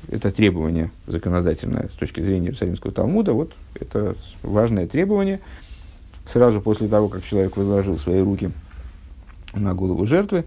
Это 0.09 0.31
требование 0.31 0.89
законодательное 1.07 1.87
с 1.89 1.93
точки 1.93 2.21
зрения 2.21 2.47
Иерусалимского 2.47 2.91
Талмуда. 2.91 3.33
Вот 3.33 3.53
это 3.75 4.15
важное 4.41 4.87
требование. 4.87 5.39
Сразу 6.25 6.61
после 6.61 6.87
того, 6.87 7.09
как 7.09 7.23
человек 7.23 7.57
возложил 7.57 7.97
свои 7.97 8.19
руки 8.19 8.51
на 9.53 9.73
голову 9.73 10.05
жертвы, 10.05 10.45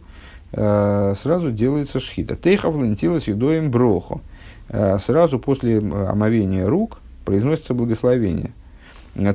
сразу 0.52 1.50
делается 1.50 1.98
шхита. 1.98 2.36
Тейхав 2.36 2.76
лентилас 2.76 3.26
юдоем 3.26 3.70
брохо. 3.70 4.20
Э, 4.68 4.98
сразу 4.98 5.38
после 5.38 5.78
омовения 5.78 6.66
рук 6.66 6.98
произносится 7.24 7.74
благословение. 7.74 8.52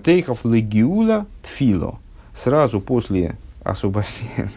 Тейхав 0.03 0.45
легиула 0.45 1.25
тфило. 1.43 1.99
Сразу 2.35 2.81
после 2.81 3.35
освобождения, 3.63 4.49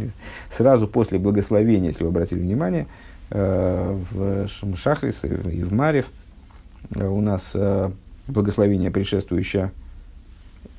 сразу 0.50 0.88
после 0.88 1.18
благословения, 1.18 1.90
если 1.90 2.04
вы 2.04 2.10
обратили 2.10 2.40
внимание, 2.40 2.86
э, 3.30 3.98
в 4.10 4.76
Шахрис 4.76 5.24
и 5.24 5.62
в 5.62 5.72
Марев 5.72 6.06
у 6.94 7.20
нас 7.20 7.54
благословение, 8.26 8.90
предшествующее 8.90 9.70
Э, 9.70 9.87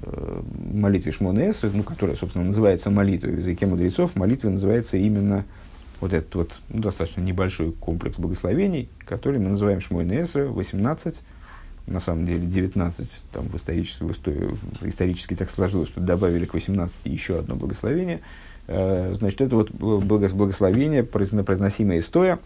молитве 0.01 1.11
Шмонес, 1.11 1.63
ну, 1.63 1.83
которая, 1.83 2.15
собственно, 2.15 2.45
называется 2.45 2.89
молитвой 2.89 3.33
в 3.33 3.39
языке 3.39 3.65
мудрецов, 3.65 4.15
молитва 4.15 4.49
называется 4.49 4.97
именно 4.97 5.45
вот 5.99 6.13
этот 6.13 6.33
вот 6.35 6.59
ну, 6.69 6.81
достаточно 6.81 7.21
небольшой 7.21 7.71
комплекс 7.71 8.17
благословений, 8.17 8.89
который 9.05 9.39
мы 9.39 9.49
называем 9.49 9.81
Шмойнесра, 9.81 10.45
18, 10.45 11.21
на 11.87 11.99
самом 11.99 12.25
деле 12.25 12.45
19, 12.45 13.21
там 13.31 13.47
в 13.47 13.55
исторически, 13.55 14.03
в 14.03 14.11
истории, 14.11 14.55
исторически 14.81 15.35
так 15.35 15.49
сложилось, 15.49 15.89
что 15.89 16.01
добавили 16.01 16.45
к 16.45 16.53
18 16.53 17.01
еще 17.05 17.39
одно 17.39 17.55
благословение. 17.55 18.21
Э, 18.67 19.13
значит, 19.13 19.41
это 19.41 19.55
вот 19.55 19.71
благословение, 19.71 21.03
произносимое 21.03 22.01
стоя, 22.01 22.39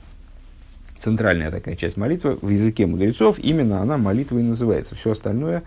центральная 0.99 1.51
такая 1.51 1.75
часть 1.75 1.97
молитвы 1.97 2.39
в 2.41 2.49
языке 2.49 2.87
мудрецов, 2.87 3.37
именно 3.37 3.81
она 3.81 3.97
молитва 3.97 4.39
и 4.39 4.43
называется. 4.43 4.95
Все 4.95 5.11
остальное, 5.11 5.59
э, 5.59 5.63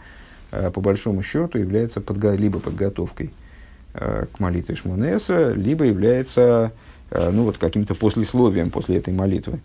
по 0.51 0.81
большому 0.81 1.23
счету, 1.23 1.59
является 1.59 2.01
подго- 2.01 2.37
либо 2.37 2.59
подготовкой 2.59 3.31
э, 3.95 4.27
к 4.33 4.41
молитве 4.41 4.75
Шмонеса, 4.75 5.53
либо 5.53 5.85
является 5.85 6.73
э, 7.11 7.31
ну, 7.31 7.45
вот, 7.45 7.59
каким-то 7.59 7.95
послесловием 7.95 8.71
после 8.71 8.97
этой 8.97 9.13
молитвы. 9.13 9.61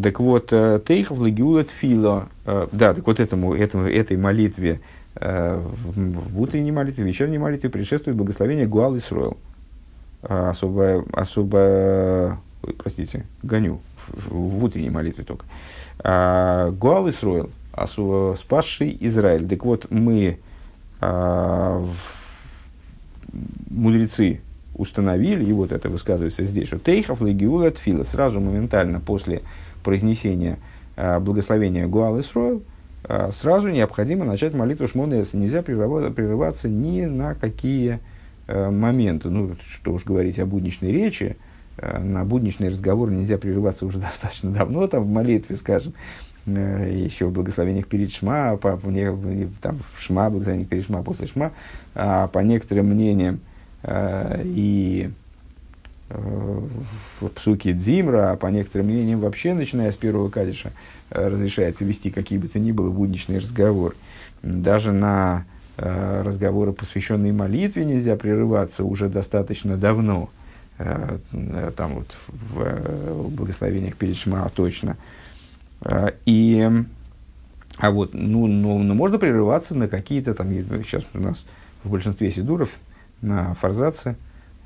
Так 0.00 0.20
вот, 0.20 0.52
Тейхов 0.86 1.22
Легиулет 1.22 1.70
Фила, 1.70 2.28
да, 2.44 2.94
так 2.94 3.06
вот 3.06 3.20
этому, 3.20 3.54
этому, 3.54 3.84
этой 3.84 4.18
молитве, 4.18 4.80
в 5.14 6.40
утренней 6.40 6.72
молитве, 6.72 7.04
в 7.04 7.06
вечерней 7.06 7.38
молитве 7.38 7.70
предшествует 7.70 8.14
благословение 8.16 8.66
Гуал 8.66 8.98
Исроил. 8.98 9.38
Особо, 10.20 11.04
особо, 11.12 12.38
простите, 12.76 13.24
гоню, 13.42 13.80
в, 14.08 14.34
в 14.34 14.64
утренней 14.64 14.90
молитве 14.90 15.24
только. 15.24 15.46
А, 16.00 16.70
Гуал 16.70 17.08
Исроил, 17.08 17.50
спасший 17.86 18.96
Израиль. 19.00 19.48
Так 19.48 19.64
вот, 19.64 19.86
мы, 19.90 20.38
а, 21.00 21.78
в, 21.80 23.30
мудрецы, 23.70 24.40
установили, 24.74 25.44
и 25.44 25.52
вот 25.52 25.72
это 25.72 25.88
высказывается 25.88 26.44
здесь, 26.44 26.68
что 26.68 26.78
Тейхов 26.78 27.20
Легиула 27.20 27.70
Тфила, 27.70 28.04
сразу 28.04 28.40
моментально 28.40 29.00
после 29.00 29.42
произнесения 29.82 30.58
а, 30.96 31.18
благословения 31.20 31.86
Гуал 31.86 32.20
Исроил, 32.20 32.62
а, 33.04 33.30
сразу 33.32 33.70
необходимо 33.70 34.24
начать 34.24 34.54
молитву 34.54 34.86
Шмонеса. 34.86 35.36
Нельзя 35.36 35.62
прерываться, 35.62 36.10
прерываться 36.10 36.68
ни 36.68 37.04
на 37.04 37.34
какие 37.34 37.98
а, 38.46 38.70
моменты. 38.70 39.30
Ну, 39.30 39.56
что 39.66 39.92
уж 39.92 40.04
говорить 40.04 40.38
о 40.38 40.46
будничной 40.46 40.92
речи, 40.92 41.36
Э, 41.78 41.98
на 41.98 42.24
будничный 42.24 42.68
разговор 42.68 43.10
нельзя 43.10 43.38
прерываться 43.38 43.86
уже 43.86 43.98
достаточно 43.98 44.50
давно, 44.50 44.86
там, 44.86 45.04
в 45.04 45.08
молитве, 45.08 45.56
скажем, 45.56 45.92
э, 45.92 46.27
еще 46.56 47.26
в 47.26 47.32
благословениях 47.32 47.86
перед 47.86 48.12
Шма, 48.12 48.56
по, 48.56 48.78
там, 49.60 49.80
в 49.94 50.02
Шма, 50.02 50.30
благословениях 50.30 50.68
перед 50.68 50.86
Шма, 50.86 51.02
после 51.02 51.26
Шма, 51.26 51.52
а 51.94 52.28
по 52.28 52.38
некоторым 52.40 52.86
мнениям 52.86 53.40
э, 53.82 54.42
и 54.44 55.10
в 56.10 57.28
псуке 57.34 57.74
Дзимра, 57.74 58.32
а 58.32 58.36
по 58.36 58.46
некоторым 58.46 58.86
мнениям 58.86 59.20
вообще, 59.20 59.52
начиная 59.52 59.92
с 59.92 59.96
первого 59.96 60.30
кадиша, 60.30 60.72
разрешается 61.10 61.84
вести 61.84 62.10
какие 62.10 62.38
бы 62.38 62.48
то 62.48 62.58
ни 62.58 62.72
было 62.72 62.90
будничный 62.90 63.38
разговор. 63.38 63.94
Даже 64.42 64.92
на 64.92 65.44
разговоры, 65.76 66.72
посвященные 66.72 67.34
молитве, 67.34 67.84
нельзя 67.84 68.16
прерываться 68.16 68.84
уже 68.84 69.10
достаточно 69.10 69.76
давно. 69.76 70.30
Э, 70.78 71.18
там 71.76 71.94
вот 71.94 72.16
в, 72.28 72.62
э, 72.62 73.12
в 73.12 73.30
благословениях 73.30 73.96
перед 73.96 74.16
Шма 74.16 74.48
точно. 74.54 74.90
Э, 74.90 74.94
и, 76.26 76.70
а 77.78 77.90
вот, 77.90 78.14
ну, 78.14 78.46
ну, 78.46 78.78
ну, 78.78 78.94
можно 78.94 79.18
прерываться 79.18 79.74
на 79.74 79.88
какие-то 79.88 80.34
там, 80.34 80.50
сейчас 80.50 81.04
у 81.14 81.20
нас 81.20 81.44
в 81.84 81.90
большинстве 81.90 82.30
сидуров 82.30 82.70
на 83.22 83.54
форзаце 83.54 84.16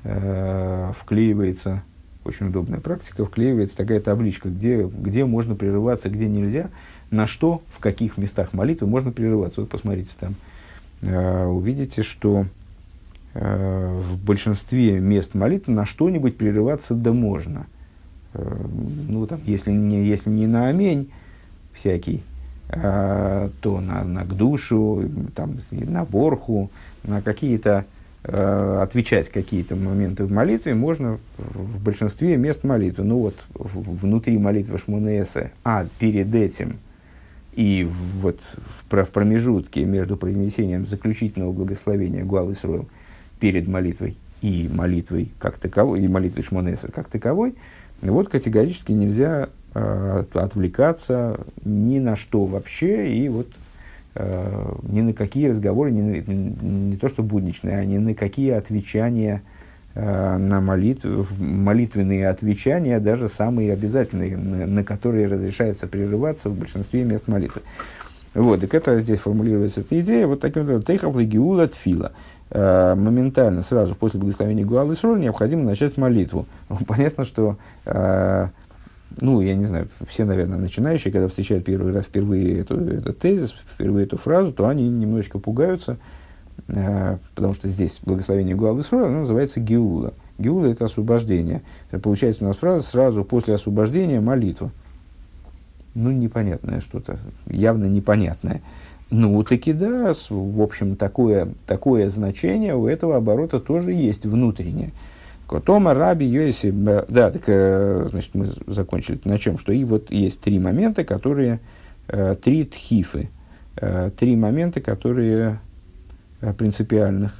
э, 0.03 0.91
вклеивается, 0.99 1.83
очень 2.25 2.47
удобная 2.47 2.79
практика, 2.79 3.25
вклеивается 3.25 3.77
такая 3.77 3.99
табличка, 3.99 4.49
где, 4.49 4.83
где 4.83 5.25
можно 5.25 5.55
прерываться, 5.55 6.09
где 6.09 6.27
нельзя, 6.27 6.69
на 7.11 7.27
что, 7.27 7.61
в 7.75 7.79
каких 7.79 8.17
местах 8.17 8.53
молитвы 8.53 8.87
можно 8.87 9.11
прерываться. 9.11 9.61
Вот 9.61 9.69
посмотрите 9.69 10.11
там, 10.19 10.35
э, 11.01 11.45
увидите, 11.45 12.01
что 12.01 12.47
Э, 13.35 13.99
в 13.99 14.23
большинстве 14.23 14.99
мест 14.99 15.33
молитвы 15.33 15.73
на 15.73 15.85
что-нибудь 15.85 16.37
прерываться 16.37 16.93
да 16.93 17.13
можно. 17.13 17.65
Э, 18.33 18.55
ну, 19.07 19.25
там, 19.27 19.41
если 19.45 19.71
не, 19.71 20.05
если 20.05 20.29
не 20.29 20.47
на 20.47 20.67
амень 20.67 21.11
всякий, 21.73 22.23
а, 22.69 23.51
то 23.61 23.79
на, 23.79 24.03
на 24.03 24.23
к 24.23 24.35
душу, 24.35 25.03
там, 25.35 25.59
на 25.71 26.05
борху, 26.05 26.71
на 27.03 27.21
какие-то 27.21 27.85
э, 28.23 28.79
отвечать 28.81 29.29
какие-то 29.29 29.75
моменты 29.75 30.25
в 30.25 30.31
молитве 30.31 30.73
можно 30.73 31.19
в 31.37 31.83
большинстве 31.83 32.37
мест 32.37 32.63
молитвы. 32.63 33.03
Ну 33.03 33.19
вот 33.19 33.35
внутри 33.53 34.37
молитвы 34.37 34.79
Шмунеса, 34.79 35.51
а 35.63 35.85
перед 35.99 36.33
этим 36.33 36.77
и 37.53 37.87
вот 38.19 38.39
в, 38.89 39.03
в 39.03 39.09
промежутке 39.09 39.85
между 39.85 40.17
произнесением 40.17 40.87
заключительного 40.87 41.51
благословения 41.51 42.23
Гуал 42.23 42.53
перед 43.39 43.67
молитвой 43.67 44.17
и 44.41 44.69
молитвой 44.73 45.31
как 45.37 45.59
таковой, 45.59 46.01
и 46.01 46.07
молитвой 46.07 46.43
Шмонеса 46.43 46.91
как 46.91 47.07
таковой, 47.07 47.55
вот 48.11 48.29
категорически 48.29 48.91
нельзя 48.91 49.49
э, 49.73 50.23
отвлекаться 50.33 51.39
ни 51.63 51.99
на 51.99 52.15
что 52.15 52.45
вообще, 52.45 53.13
и 53.13 53.29
вот 53.29 53.47
э, 54.15 54.71
ни 54.83 55.01
на 55.01 55.13
какие 55.13 55.49
разговоры, 55.49 55.91
ни, 55.91 56.01
на, 56.01 56.31
не 56.31 56.97
то 56.97 57.07
что 57.07 57.23
будничные, 57.23 57.77
а 57.77 57.85
ни 57.85 57.97
на 57.97 58.13
какие 58.13 58.51
отвечания 58.51 59.41
э, 59.95 60.37
на 60.37 60.59
молитву, 60.61 61.25
молитвенные 61.39 62.27
отвечания, 62.27 62.99
даже 62.99 63.29
самые 63.29 63.73
обязательные, 63.73 64.37
на, 64.37 64.65
на 64.67 64.83
которые 64.83 65.27
разрешается 65.27 65.87
прерываться 65.87 66.49
в 66.49 66.55
большинстве 66.55 67.03
мест 67.03 67.27
молитвы. 67.27 67.61
Вот, 68.33 68.61
так 68.61 68.73
это 68.73 68.99
здесь 68.99 69.19
формулируется 69.19 69.81
эта 69.81 69.99
идея, 69.99 70.25
вот 70.25 70.39
таким 70.39 70.63
образом, 70.63 70.81
тейхав 70.81 71.15
легиула 71.15 71.67
тфила. 71.67 72.13
Э, 72.55 72.93
моментально, 72.93 73.63
сразу 73.63 73.95
после 73.95 74.19
благословения 74.19 74.63
Гуалы 74.63 74.95
Сроль, 74.95 75.19
необходимо 75.19 75.63
начать 75.63 75.97
молитву. 75.97 76.45
Понятно, 76.87 77.25
что, 77.25 77.57
э, 77.85 78.47
ну, 79.19 79.41
я 79.41 79.55
не 79.55 79.65
знаю, 79.65 79.87
все, 80.07 80.23
наверное, 80.23 80.59
начинающие, 80.59 81.11
когда 81.11 81.27
встречают 81.27 81.65
первый 81.65 81.91
раз 81.93 82.05
впервые 82.05 82.59
эту, 82.59 82.79
этот 82.79 83.17
тезис, 83.17 83.55
впервые 83.73 84.05
эту 84.05 84.17
фразу, 84.17 84.53
то 84.53 84.67
они 84.67 84.87
немножечко 84.87 85.39
пугаются, 85.39 85.97
э, 86.67 87.17
потому 87.33 87.55
что 87.55 87.67
здесь 87.67 87.99
благословение 88.03 88.55
Гуалы 88.55 88.83
Сроль, 88.83 89.05
оно 89.07 89.19
называется 89.19 89.59
Геула. 89.59 90.13
Геула– 90.37 90.65
это 90.67 90.85
освобождение. 90.85 91.63
Получается 92.03 92.45
у 92.45 92.47
нас 92.47 92.57
фраза 92.57 92.83
сразу 92.83 93.23
после 93.23 93.55
освобождения 93.55 94.19
молитва. 94.19 94.69
Ну, 95.95 96.11
непонятное 96.11 96.81
что-то, 96.81 97.17
явно 97.47 97.85
непонятное. 97.85 98.61
Ну, 99.15 99.43
таки 99.43 99.73
да, 99.73 100.11
в 100.27 100.59
общем, 100.59 100.95
такое, 100.95 101.49
такое 101.67 102.09
значение 102.09 102.75
у 102.75 102.87
этого 102.87 103.17
оборота 103.17 103.59
тоже 103.59 103.91
есть 103.91 104.25
внутреннее. 104.25 104.89
Тома, 105.63 105.93
Раби, 105.93 106.25
Йоси, 106.25 106.71
да, 106.71 107.29
так, 107.29 107.43
э, 107.45 108.07
значит, 108.09 108.31
мы 108.33 108.47
закончили 108.65 109.19
на 109.23 109.37
чем, 109.37 109.59
что 109.59 109.71
и 109.71 109.83
вот 109.83 110.09
есть 110.09 110.39
три 110.39 110.57
момента, 110.57 111.03
которые, 111.03 111.59
э, 112.07 112.33
три 112.43 112.65
тхифы, 112.65 113.29
э, 113.75 114.09
три 114.17 114.35
момента, 114.35 114.81
которые 114.81 115.59
принципиальных, 116.57 117.39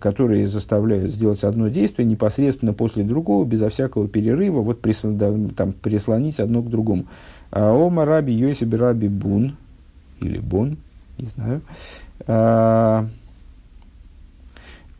которые 0.00 0.46
заставляют 0.46 1.12
сделать 1.12 1.42
одно 1.42 1.66
действие 1.66 2.06
непосредственно 2.06 2.74
после 2.74 3.02
другого, 3.02 3.44
безо 3.44 3.70
всякого 3.70 4.06
перерыва, 4.06 4.60
вот 4.60 4.80
там, 4.80 5.72
прислонить 5.72 6.38
одно 6.38 6.62
к 6.62 6.70
другому. 6.70 7.06
А 7.50 7.74
Ома 7.74 8.04
Раби 8.04 8.32
Йоси 8.32 8.64
Раби 8.72 9.08
Бун, 9.08 9.56
или 10.20 10.38
Бон, 10.38 10.76
не 11.18 11.26
знаю. 11.26 11.62
А, 12.26 13.06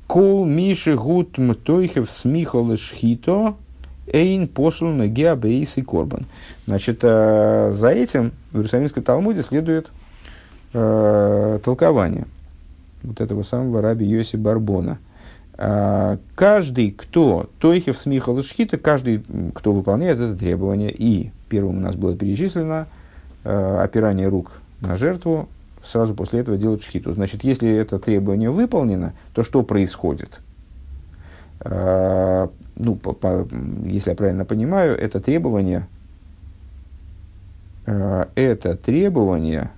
Кол 0.07 0.45
Миши 0.45 0.97
Гут 0.97 1.39
Мтойхев 1.39 2.11
Смихол 2.11 2.77
Шхито 2.77 3.55
Эйн 4.13 4.49
посл 4.49 4.87
на 4.87 5.07
Геабейс 5.07 5.77
и 5.77 5.83
Корбан. 5.83 6.27
Значит, 6.67 7.01
а, 7.03 7.71
за 7.73 7.89
этим 7.91 8.33
в 8.53 8.57
Иерусалимской 8.57 9.03
Талмуде 9.03 9.43
следует 9.43 9.91
э, 10.73 11.59
толкование 11.65 12.27
вот 13.03 13.21
этого 13.21 13.43
самого 13.43 13.81
раби 13.81 14.07
Йоси 14.07 14.37
Барбона. 14.37 14.99
Э, 15.57 16.19
каждый, 16.35 16.91
кто 16.91 17.49
Тойхев 17.61 17.99
Смихал 17.99 18.43
Шхита, 18.43 18.79
каждый, 18.79 19.23
кто 19.55 19.73
выполняет 19.73 20.19
это 20.19 20.37
требование, 20.37 20.91
и 20.91 21.31
первым 21.49 21.79
у 21.79 21.81
нас 21.81 21.97
было 21.97 22.17
перечислено 22.17 22.87
э, 23.45 23.79
опирание 23.83 24.29
рук 24.29 24.60
на 24.81 24.97
жертву, 24.97 25.49
сразу 25.83 26.15
после 26.15 26.41
этого 26.41 26.57
делать 26.57 26.83
шхиту. 26.83 27.15
Значит, 27.15 27.45
если 27.45 27.71
это 27.71 27.99
требование 27.99 28.51
выполнено, 28.51 29.13
то 29.35 29.43
что 29.43 29.63
происходит? 29.63 30.41
А, 31.61 32.51
ну, 32.77 32.97
по, 32.97 33.13
по, 33.13 33.47
если 33.85 34.11
я 34.11 34.17
правильно 34.17 34.45
понимаю, 34.45 34.97
это 34.99 35.21
требование, 35.21 35.87
а, 37.87 38.29
это 38.35 38.77
требование, 38.77 39.71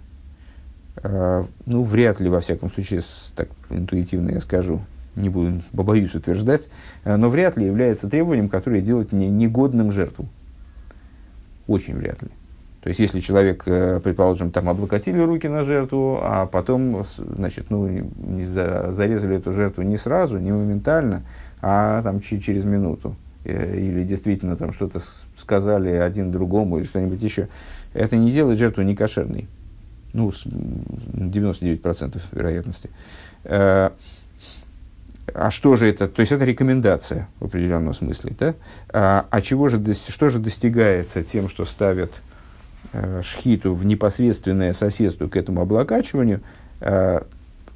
а, 0.97 1.47
ну, 1.67 1.83
вряд 1.83 2.21
ли, 2.21 2.29
во 2.29 2.41
всяком 2.41 2.71
случае, 2.71 3.03
так 3.35 3.49
интуитивно 3.71 4.31
я 4.31 4.41
скажу, 4.41 4.81
не 5.17 5.29
буду, 5.29 5.63
побоюсь 5.77 6.15
утверждать, 6.15 6.69
но 7.05 7.29
вряд 7.29 7.57
ли 7.59 7.67
является 7.67 8.09
требованием, 8.09 8.49
которое 8.49 8.81
делает 8.81 9.13
не, 9.13 9.29
негодным 9.29 9.93
жертву. 9.93 10.27
Очень 11.67 11.97
вряд 11.97 12.23
ли. 12.23 12.29
То 12.83 12.89
есть, 12.89 12.99
если 12.99 13.21
человек, 13.21 13.63
э, 13.67 14.01
предположим, 14.03 14.51
там 14.51 14.69
облокотили 14.69 15.21
руки 15.21 15.47
на 15.47 15.63
жертву, 15.63 16.19
а 16.21 16.47
потом, 16.47 17.05
значит, 17.05 17.67
ну, 17.71 17.87
не 17.87 18.45
за, 18.45 18.91
зарезали 18.91 19.37
эту 19.37 19.53
жертву 19.53 19.83
не 19.83 19.97
сразу, 19.97 20.39
не 20.39 20.51
моментально, 20.51 21.23
а 21.61 22.03
там 22.03 22.21
через 22.21 22.65
минуту, 22.65 23.15
э, 23.45 23.77
или 23.77 24.03
действительно 24.03 24.57
там 24.57 24.73
что-то 24.73 24.99
сказали 25.37 25.91
один 25.91 26.33
другому 26.33 26.79
или 26.79 26.85
что-нибудь 26.85 27.23
еще, 27.23 27.49
это 27.95 28.17
не 28.17 28.33
делает 28.33 28.59
жертву 28.59 28.83
некошерной. 28.83 29.47
Ну, 30.13 30.33
с 30.33 30.45
99% 30.45 32.21
вероятности. 32.33 32.91
Э, 33.45 33.91
а 35.33 35.51
что 35.53 35.77
же 35.77 35.89
это? 35.89 36.09
То 36.09 36.19
есть 36.19 36.33
это 36.33 36.45
рекомендация 36.45 37.29
в 37.39 37.45
определенном 37.45 37.95
смысле. 37.95 38.35
Да? 38.39 38.55
А, 38.93 39.27
а 39.31 39.41
чего 39.41 39.69
же, 39.69 39.81
что 40.09 40.29
же 40.31 40.41
достигается 40.41 41.23
тем, 41.23 41.49
что 41.49 41.65
ставят 41.65 42.21
шхиту 43.23 43.75
в 43.75 43.85
непосредственное 43.85 44.73
соседство 44.73 45.29
к 45.29 45.37
этому 45.37 45.63
облокачиванию? 45.63 46.41
Э, 46.81 47.23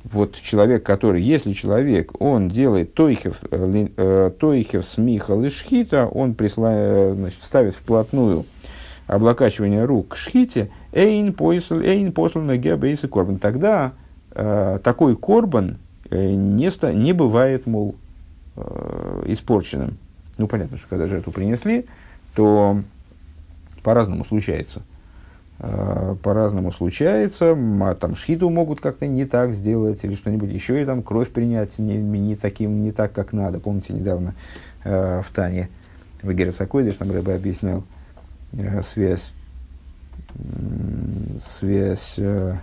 вот 0.05 0.37
человек, 0.37 0.85
который, 0.85 1.21
если 1.21 1.53
человек, 1.53 2.21
он 2.21 2.49
делает 2.49 2.95
тойхев, 2.95 3.40
э, 3.51 3.88
э 3.97 4.31
тойхев 4.38 4.85
смихал 4.85 5.42
и 5.42 5.49
шхита, 5.49 6.07
он 6.07 6.35
присла, 6.35 6.73
э, 6.73 7.14
значит, 7.14 7.42
ставит 7.42 7.75
вплотную 7.75 8.45
облокачивание 9.07 9.85
рук 9.85 10.09
к 10.09 10.16
шхите, 10.16 10.71
эйн 10.92 11.33
послан, 11.33 11.83
эйн 11.83 12.12
послан 12.12 12.53
гебейсы 12.59 13.09
корбан. 13.09 13.38
Тогда 13.38 13.92
э, 14.33 14.79
такой 14.83 15.16
корбан, 15.16 15.79
Э, 16.11 16.33
не, 16.33 16.95
не 16.95 17.12
бывает, 17.12 17.66
мол, 17.66 17.97
э, 18.57 19.23
испорченным. 19.27 19.99
Ну, 20.38 20.47
понятно, 20.47 20.77
что 20.77 20.88
когда 20.88 21.07
жертву 21.07 21.33
принесли, 21.33 21.87
то 22.35 22.81
по-разному 23.83 24.25
случается. 24.25 24.83
Э, 25.59 26.16
по-разному 26.23 26.71
случается, 26.71 27.57
а 27.81 27.95
там 27.95 28.14
шхиту 28.14 28.51
могут 28.51 28.81
как-то 28.81 29.07
не 29.07 29.25
так 29.25 29.53
сделать, 29.53 30.05
или 30.05 30.14
что-нибудь 30.14 30.51
еще, 30.51 30.83
и 30.83 30.85
там 30.85 31.03
кровь 31.03 31.31
принять 31.31 31.79
не, 31.79 31.97
не, 31.97 32.37
таким, 32.37 32.83
не 32.83 32.92
так, 32.92 33.12
как 33.12 33.33
надо. 33.33 33.59
Помните, 33.59 33.95
недавно 33.95 34.35
э, 34.85 35.23
в 35.25 35.31
Тане 35.31 35.71
в 36.23 36.31
Герасакойдыш 36.31 36.97
там 36.97 37.11
Рэбе 37.11 37.35
объяснял 37.35 37.85
э, 38.53 38.83
связь, 38.83 39.33
э, 40.35 41.38
связь 41.59 42.16
э, 42.19 42.57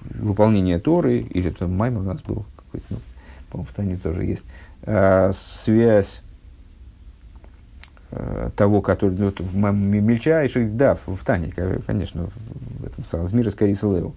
выполнение 0.00 0.78
Торы, 0.78 1.18
или 1.18 1.50
там 1.50 1.76
Маймер 1.76 2.00
у 2.00 2.04
нас 2.04 2.22
был 2.22 2.46
какой-то, 2.56 2.86
ну, 2.88 2.96
по-моему, 3.50 3.68
в 3.70 3.74
Тане 3.74 3.96
тоже 3.98 4.24
есть, 4.24 4.44
э, 4.84 5.30
связь 5.34 6.22
э, 6.22 6.27
того, 8.56 8.80
который 8.82 9.16
ну, 9.16 9.32
в 9.38 9.54
мельчайших, 9.54 10.76
да, 10.76 10.96
в, 10.96 11.16
в 11.16 11.24
Тане, 11.24 11.52
конечно, 11.86 12.28
в 12.80 12.86
этом 12.86 13.04
самом, 13.04 13.26
с 13.26 13.32
мира 13.32 13.50
скорее 13.50 13.74
Леву. 13.74 14.14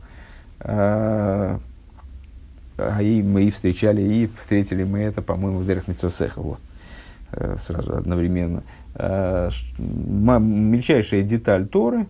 А, 0.60 1.60
а 2.78 3.02
и 3.02 3.22
мы 3.22 3.44
и 3.44 3.52
встречали, 3.52 4.02
и 4.02 4.30
встретили 4.38 4.84
мы 4.84 5.00
это, 5.00 5.22
по-моему, 5.22 5.60
в 5.60 5.68
Дерах 5.68 5.88
Митсосехово 5.88 6.58
сразу 7.60 7.96
одновременно. 7.96 8.64
А, 8.96 9.50
мельчайшая 9.80 11.24
деталь 11.24 11.68
Торы, 11.68 12.08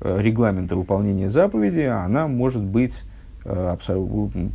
регламента 0.00 0.76
выполнения 0.76 1.30
заповеди, 1.30 1.80
она 1.80 2.28
может 2.28 2.62
быть 2.62 3.02
Э, 3.48 3.76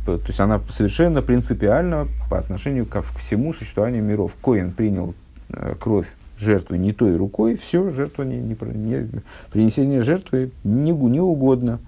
то 0.04 0.20
есть 0.26 0.38
она 0.38 0.60
совершенно 0.68 1.22
принципиальна 1.22 2.08
по 2.28 2.38
отношению 2.38 2.84
ко 2.84 3.00
всему 3.00 3.54
существованию 3.54 4.02
миров. 4.02 4.36
Коин 4.42 4.70
принял 4.72 5.14
э, 5.48 5.74
кровь 5.80 6.08
жертвы 6.38 6.78
не 6.78 6.92
той 6.92 7.16
рукой, 7.16 7.56
все, 7.56 7.90
жертва 7.90 8.22
не, 8.24 8.38
не, 8.38 8.56
не, 8.74 9.08
принесение 9.50 10.00
жертвы 10.02 10.50
не, 10.64 10.92
не 10.92 11.20
угодно. 11.20 11.78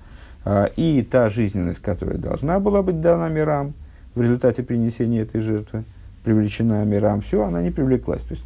А, 0.45 0.67
и 0.77 1.03
та 1.03 1.29
жизненность, 1.29 1.81
которая 1.81 2.19
должна 2.19 2.61
была 2.61 2.83
быть 2.83 3.01
дана 3.01 3.29
мирам 3.29 3.73
в 4.15 4.23
результате 4.23 4.63
принесения 4.63 5.23
этой 5.23 5.41
жертвы, 5.41 5.85
привлечена 6.23 6.85
мирам, 6.85 7.21
все, 7.21 7.45
она 7.45 7.63
не 7.63 7.71
привлеклась. 7.71 8.23
То 8.23 8.35
есть, 8.35 8.45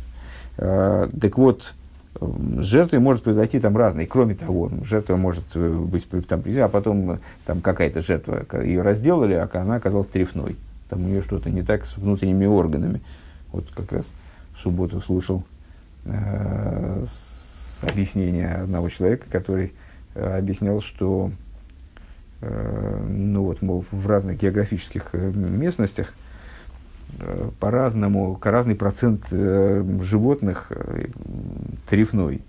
а, 0.58 1.10
так 1.20 1.36
вот, 1.38 1.74
с 2.20 2.64
жертвой 2.64 2.98
может 3.00 3.22
произойти 3.22 3.60
там 3.60 3.76
разные. 3.76 4.06
Кроме 4.06 4.34
того, 4.34 4.70
жертва 4.84 5.16
может 5.16 5.44
э, 5.54 5.70
быть 5.70 6.08
там, 6.26 6.42
а 6.44 6.68
потом 6.68 7.12
э, 7.12 7.18
там 7.46 7.60
какая-то 7.60 8.00
жертва, 8.00 8.44
ее 8.60 8.82
разделали, 8.82 9.34
а 9.34 9.48
она 9.52 9.76
оказалась 9.76 10.08
трефной. 10.08 10.56
Там 10.88 11.04
у 11.04 11.08
нее 11.08 11.22
что-то 11.22 11.50
не 11.50 11.62
так 11.62 11.86
с 11.86 11.96
внутренними 11.96 12.46
органами. 12.46 13.00
Вот 13.52 13.66
как 13.74 13.92
раз 13.92 14.10
в 14.56 14.60
субботу 14.62 15.00
слушал 15.00 15.44
э, 16.08 17.04
объяснение 17.82 18.48
одного 18.48 18.88
человека, 18.88 19.26
который 19.30 19.72
э, 20.14 20.38
объяснял, 20.38 20.80
что 20.80 21.30
э, 22.40 23.06
ну 23.08 23.44
вот, 23.44 23.62
мол, 23.62 23.84
в 23.90 24.06
разных 24.06 24.38
географических 24.38 25.10
э, 25.12 25.30
местностях 25.34 26.14
по-разному, 27.58 28.38
разный 28.42 28.74
процент 28.74 29.30
животных 29.30 30.70
трефной, 31.88 32.42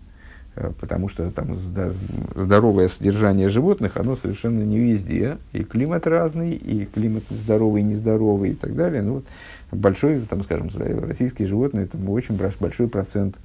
потому 0.82 1.08
что 1.08 1.32
там 1.32 1.56
здоровое 1.56 2.90
содержание 2.90 3.48
животных, 3.48 3.96
оно 3.96 4.18
совершенно 4.18 4.62
не 4.64 4.78
везде, 4.78 5.38
и 5.54 5.64
климат 5.64 6.06
разный, 6.08 6.52
и 6.52 6.86
климат 6.86 7.24
здоровый, 7.30 7.84
нездоровый 7.84 8.52
и 8.52 8.54
так 8.54 8.76
далее. 8.76 9.02
Ну, 9.02 9.14
вот 9.14 9.26
большой, 9.72 10.20
там, 10.30 10.44
скажем, 10.44 10.70
российские 11.08 11.48
животные, 11.48 11.86
это 11.86 11.98
очень 11.98 12.38
большой 12.60 12.90
процент 12.90 13.40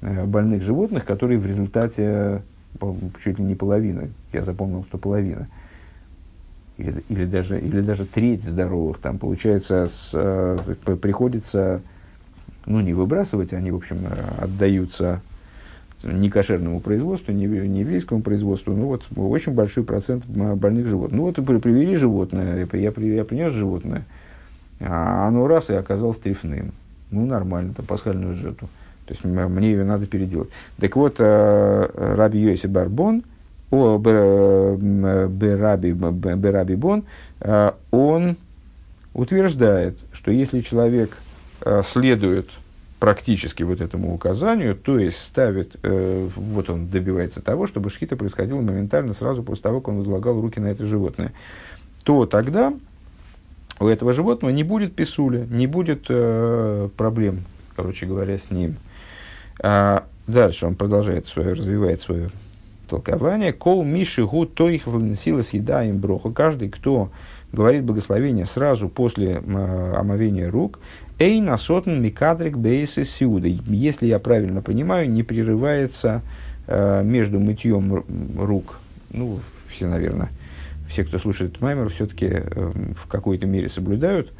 больных 0.00 0.62
животных, 0.62 1.04
которые 1.04 1.38
в 1.38 1.46
результате 1.46 2.42
чуть 3.22 3.38
ли 3.38 3.44
не 3.44 3.54
половина, 3.54 4.08
я 4.32 4.42
запомнил, 4.42 4.84
что 4.84 4.98
половина– 4.98 5.48
или, 6.78 7.02
или, 7.08 7.24
даже, 7.24 7.60
или 7.60 7.80
даже 7.80 8.06
треть 8.06 8.44
здоровых, 8.44 8.98
там 8.98 9.18
получается, 9.18 9.88
с, 9.88 10.12
э, 10.14 10.56
приходится, 11.02 11.82
ну, 12.66 12.80
не 12.80 12.94
выбрасывать, 12.94 13.52
они, 13.52 13.72
в 13.72 13.76
общем, 13.76 13.98
э, 14.08 14.44
отдаются 14.44 15.20
не 16.04 16.30
кошерному 16.30 16.78
производству, 16.78 17.32
не, 17.32 17.46
не 17.46 17.80
еврейскому 17.80 18.22
производству, 18.22 18.74
ну, 18.74 18.86
вот 18.86 19.06
очень 19.16 19.52
большой 19.52 19.82
процент 19.82 20.24
больных 20.26 20.86
животных. 20.86 21.18
Ну, 21.18 21.24
вот 21.24 21.34
привели 21.34 21.96
животное, 21.96 22.68
я, 22.72 22.78
я, 22.78 22.92
я 22.96 23.24
принес 23.24 23.52
животное, 23.52 24.04
а 24.78 25.26
оно 25.26 25.48
раз 25.48 25.70
и 25.70 25.74
оказалось 25.74 26.18
трефным. 26.18 26.72
Ну, 27.10 27.26
нормально, 27.26 27.74
там, 27.74 27.86
пасхальную 27.86 28.34
жертву. 28.34 28.68
То 29.08 29.14
есть, 29.14 29.24
мне 29.24 29.72
ее 29.72 29.84
надо 29.84 30.06
переделать. 30.06 30.50
Так 30.78 30.94
вот, 30.96 31.16
э, 31.18 32.14
Раби 32.14 32.38
Йоси 32.40 32.66
Барбон– 32.66 33.24
о 33.70 33.98
Бераби, 34.78 35.92
Бераби 35.92 36.74
Бон, 36.74 37.04
э, 37.40 37.72
он 37.90 38.36
утверждает, 39.12 39.98
что 40.12 40.30
если 40.30 40.60
человек 40.60 41.16
э, 41.60 41.82
следует 41.84 42.48
практически 42.98 43.62
вот 43.62 43.80
этому 43.80 44.14
указанию, 44.14 44.74
то 44.74 44.98
есть 44.98 45.18
ставит, 45.18 45.76
э, 45.82 46.28
вот 46.34 46.70
он 46.70 46.88
добивается 46.88 47.42
того, 47.42 47.66
чтобы 47.66 47.90
шхита 47.90 48.16
происходила 48.16 48.60
моментально 48.60 49.12
сразу 49.12 49.42
после 49.42 49.64
того, 49.64 49.80
как 49.80 49.88
он 49.88 49.98
возлагал 49.98 50.40
руки 50.40 50.60
на 50.60 50.68
это 50.68 50.86
животное, 50.86 51.32
то 52.04 52.24
тогда 52.26 52.72
у 53.80 53.86
этого 53.86 54.12
животного 54.12 54.50
не 54.50 54.64
будет 54.64 54.94
писуля, 54.94 55.46
не 55.50 55.66
будет 55.66 56.06
э, 56.08 56.88
проблем, 56.96 57.44
короче 57.76 58.06
говоря, 58.06 58.38
с 58.38 58.50
ним. 58.50 58.76
А 59.60 60.04
дальше 60.26 60.66
он 60.66 60.74
продолжает 60.74 61.28
свое, 61.28 61.54
развивает 61.54 62.00
свое 62.00 62.30
толкование. 62.88 63.52
Кол 63.52 63.84
миши 63.84 64.24
гу 64.24 64.46
тоих 64.46 64.84
сила 65.18 65.42
съедаем 65.42 65.98
броху. 65.98 66.32
Каждый, 66.32 66.68
кто 66.68 67.10
говорит 67.52 67.84
благословение 67.84 68.46
сразу 68.46 68.88
после 68.88 69.42
э, 69.44 69.94
омовения 69.96 70.50
рук, 70.50 70.80
эй 71.18 71.40
насотн 71.40 72.00
микадрик 72.00 72.56
бейсы 72.56 73.04
сиуда. 73.04 73.48
Если 73.48 74.06
я 74.06 74.18
правильно 74.18 74.62
понимаю, 74.62 75.10
не 75.10 75.22
прерывается 75.22 76.22
э, 76.66 77.02
между 77.02 77.40
мытьем 77.40 78.04
рук, 78.38 78.80
ну, 79.10 79.40
все, 79.68 79.86
наверное, 79.86 80.30
все, 80.88 81.04
кто 81.04 81.18
слушает 81.18 81.60
Маймер, 81.60 81.90
все-таки 81.90 82.28
э, 82.30 82.72
в 82.96 83.06
какой-то 83.08 83.46
мере 83.46 83.68
соблюдают, 83.68 84.32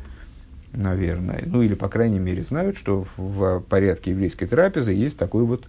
наверное, 0.73 1.43
ну 1.47 1.63
или, 1.63 1.75
по 1.75 1.89
крайней 1.89 2.19
мере, 2.19 2.43
знают, 2.43 2.77
что 2.77 3.07
в, 3.17 3.61
порядке 3.61 4.11
еврейской 4.11 4.47
трапезы 4.47 4.93
есть 4.93 5.17
такой 5.17 5.45
вот 5.45 5.69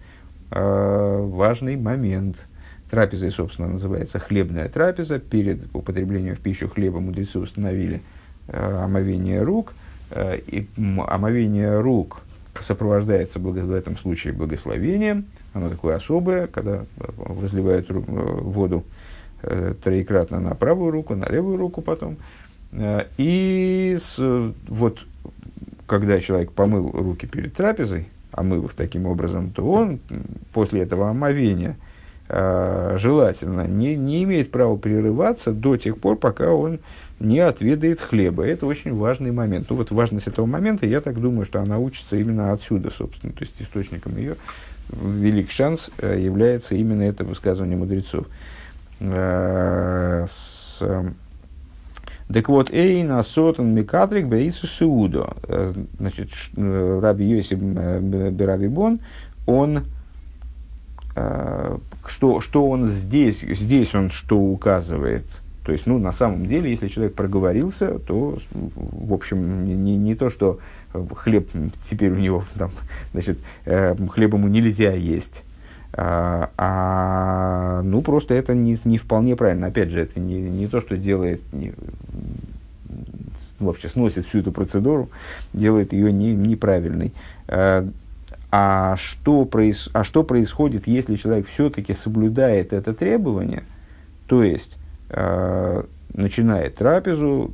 э, 0.52 1.20
важный 1.32 1.78
момент– 1.78 2.46
Трапезой, 2.90 3.30
собственно, 3.30 3.68
называется 3.68 4.18
хлебная 4.18 4.68
трапеза. 4.68 5.20
Перед 5.20 5.74
употреблением 5.76 6.36
в 6.36 6.40
пищу 6.40 6.68
хлеба 6.68 7.00
мудрецы 7.00 7.38
установили 7.38 8.02
э, 8.48 8.84
омовение 8.84 9.44
рук. 9.44 9.74
Э, 10.10 10.40
и 10.40 10.68
омовение 11.08 11.80
рук 11.82 12.22
сопровождается 12.60 13.38
в 13.38 13.72
этом 13.72 13.96
случае 13.96 14.34
благословением. 14.34 15.26
Оно 15.54 15.70
такое 15.70 15.96
особое, 15.98 16.48
когда 16.48 16.86
возливают 16.98 17.92
э, 17.92 17.94
воду 17.94 18.84
э, 19.44 19.76
троекратно 19.84 20.40
на 20.40 20.56
правую 20.56 20.90
руку, 20.90 21.14
на 21.14 21.30
левую 21.30 21.58
руку 21.58 21.84
потом. 21.84 22.14
Э, 22.14 22.18
и 22.72 23.98
с, 24.00 24.18
вот, 24.68 25.06
когда 25.88 26.20
человек 26.20 26.52
помыл 26.52 26.92
руки 26.92 27.26
перед 27.26 27.54
трапезой, 27.54 28.08
омыл 28.32 28.66
их 28.66 28.74
таким 28.74 29.06
образом, 29.06 29.50
то 29.52 29.70
он 29.70 30.00
после 30.54 30.82
этого 30.82 31.10
омовения– 31.10 31.78
э, 32.30 32.96
желательно, 32.98 33.68
не, 33.68 33.96
не 33.96 34.24
имеет 34.24 34.52
права 34.52 34.78
прерываться 34.78 35.52
до 35.52 35.76
тех 35.78 35.98
пор, 35.98 36.18
пока 36.18 36.52
он 36.52 36.80
не 37.20 37.40
отведает 37.40 38.00
хлеба. 38.00 38.46
Это 38.46 38.66
очень 38.66 38.96
важный 38.96 39.32
момент. 39.32 39.68
Ну 39.70 39.76
вот 39.76 39.92
важность 39.92 40.28
этого 40.28 40.46
момента, 40.46 40.86
я 40.88 41.02
так 41.02 41.20
думаю, 41.20 41.46
что 41.46 41.60
она 41.60 41.80
учится 41.80 42.16
именно 42.16 42.54
отсюда, 42.54 42.92
собственно. 42.92 43.34
То 43.34 43.42
есть 43.42 43.56
источником 43.60 44.16
ее 44.16 44.36
велик 44.90 45.52
шанс 45.52 45.90
э, 45.98 46.20
является 46.20 46.76
именно 46.76 47.02
это 47.02 47.24
высказывание 47.24 47.78
мудрецов. 47.78 48.26
Э, 49.00 50.26
с, 50.30 50.82
так 52.32 52.50
вот, 52.50 52.72
Эйн 52.72 53.12
Асотан 53.12 53.74
Микатрик 53.74 54.28
Бейсу 54.28 54.68
Сеудо. 54.68 55.36
Э, 55.44 55.74
значит, 55.98 56.30
Раби 56.56 57.26
Йосиф 57.26 57.60
Беравибон, 57.60 59.00
он 59.46 59.84
что, 62.08 62.40
что 62.40 62.70
он 62.70 62.86
здесь, 62.86 63.42
здесь 63.42 63.94
он 63.94 64.10
что 64.10 64.40
указывает– 64.40 65.26
то 65.70 65.74
есть, 65.74 65.86
ну, 65.86 66.00
на 66.00 66.12
самом 66.12 66.48
деле, 66.48 66.72
если 66.72 66.88
человек 66.88 67.14
проговорился, 67.14 68.00
то, 68.00 68.40
в 68.52 69.14
общем, 69.14 69.66
не, 69.68 69.98
не 69.98 70.16
то, 70.16 70.32
что 70.32 70.58
хлеб 71.16 71.48
теперь 71.88 72.12
у 72.12 72.16
него, 72.16 72.44
там, 72.58 72.72
значит, 73.12 73.38
э, 73.66 73.96
хлеб 74.08 74.34
ему 74.34 74.48
нельзя 74.48 74.94
есть, 74.94 75.44
а, 75.94 76.52
а, 76.58 77.82
ну, 77.84 78.02
просто 78.02 78.34
это 78.34 78.54
не, 78.54 78.78
не 78.84 78.98
вполне 78.98 79.36
правильно. 79.36 79.68
Опять 79.68 79.90
же, 79.90 80.02
это 80.02 80.20
не, 80.20 80.40
не 80.40 80.68
то, 80.68 80.82
что 80.82 80.98
делает, 80.98 81.42
не, 81.52 81.74
вообще 83.60 83.88
сносит 83.88 84.28
всю 84.28 84.40
эту 84.40 84.52
процедуру, 84.52 85.10
делает 85.54 85.94
ее 85.94 86.12
не, 86.12 86.34
неправильной. 86.34 87.14
А, 87.48 87.88
а, 88.52 88.96
что 88.98 89.46
проис, 89.46 89.90
а 89.94 90.04
что 90.04 90.24
происходит, 90.24 90.88
если 90.88 91.16
человек 91.16 91.48
все-таки 91.48 91.94
соблюдает 91.94 92.74
это 92.74 92.94
требование, 92.94 93.64
то 94.28 94.44
есть 94.44 94.78
э, 95.10 95.84
начинает 96.14 96.76
трапезу, 96.76 97.52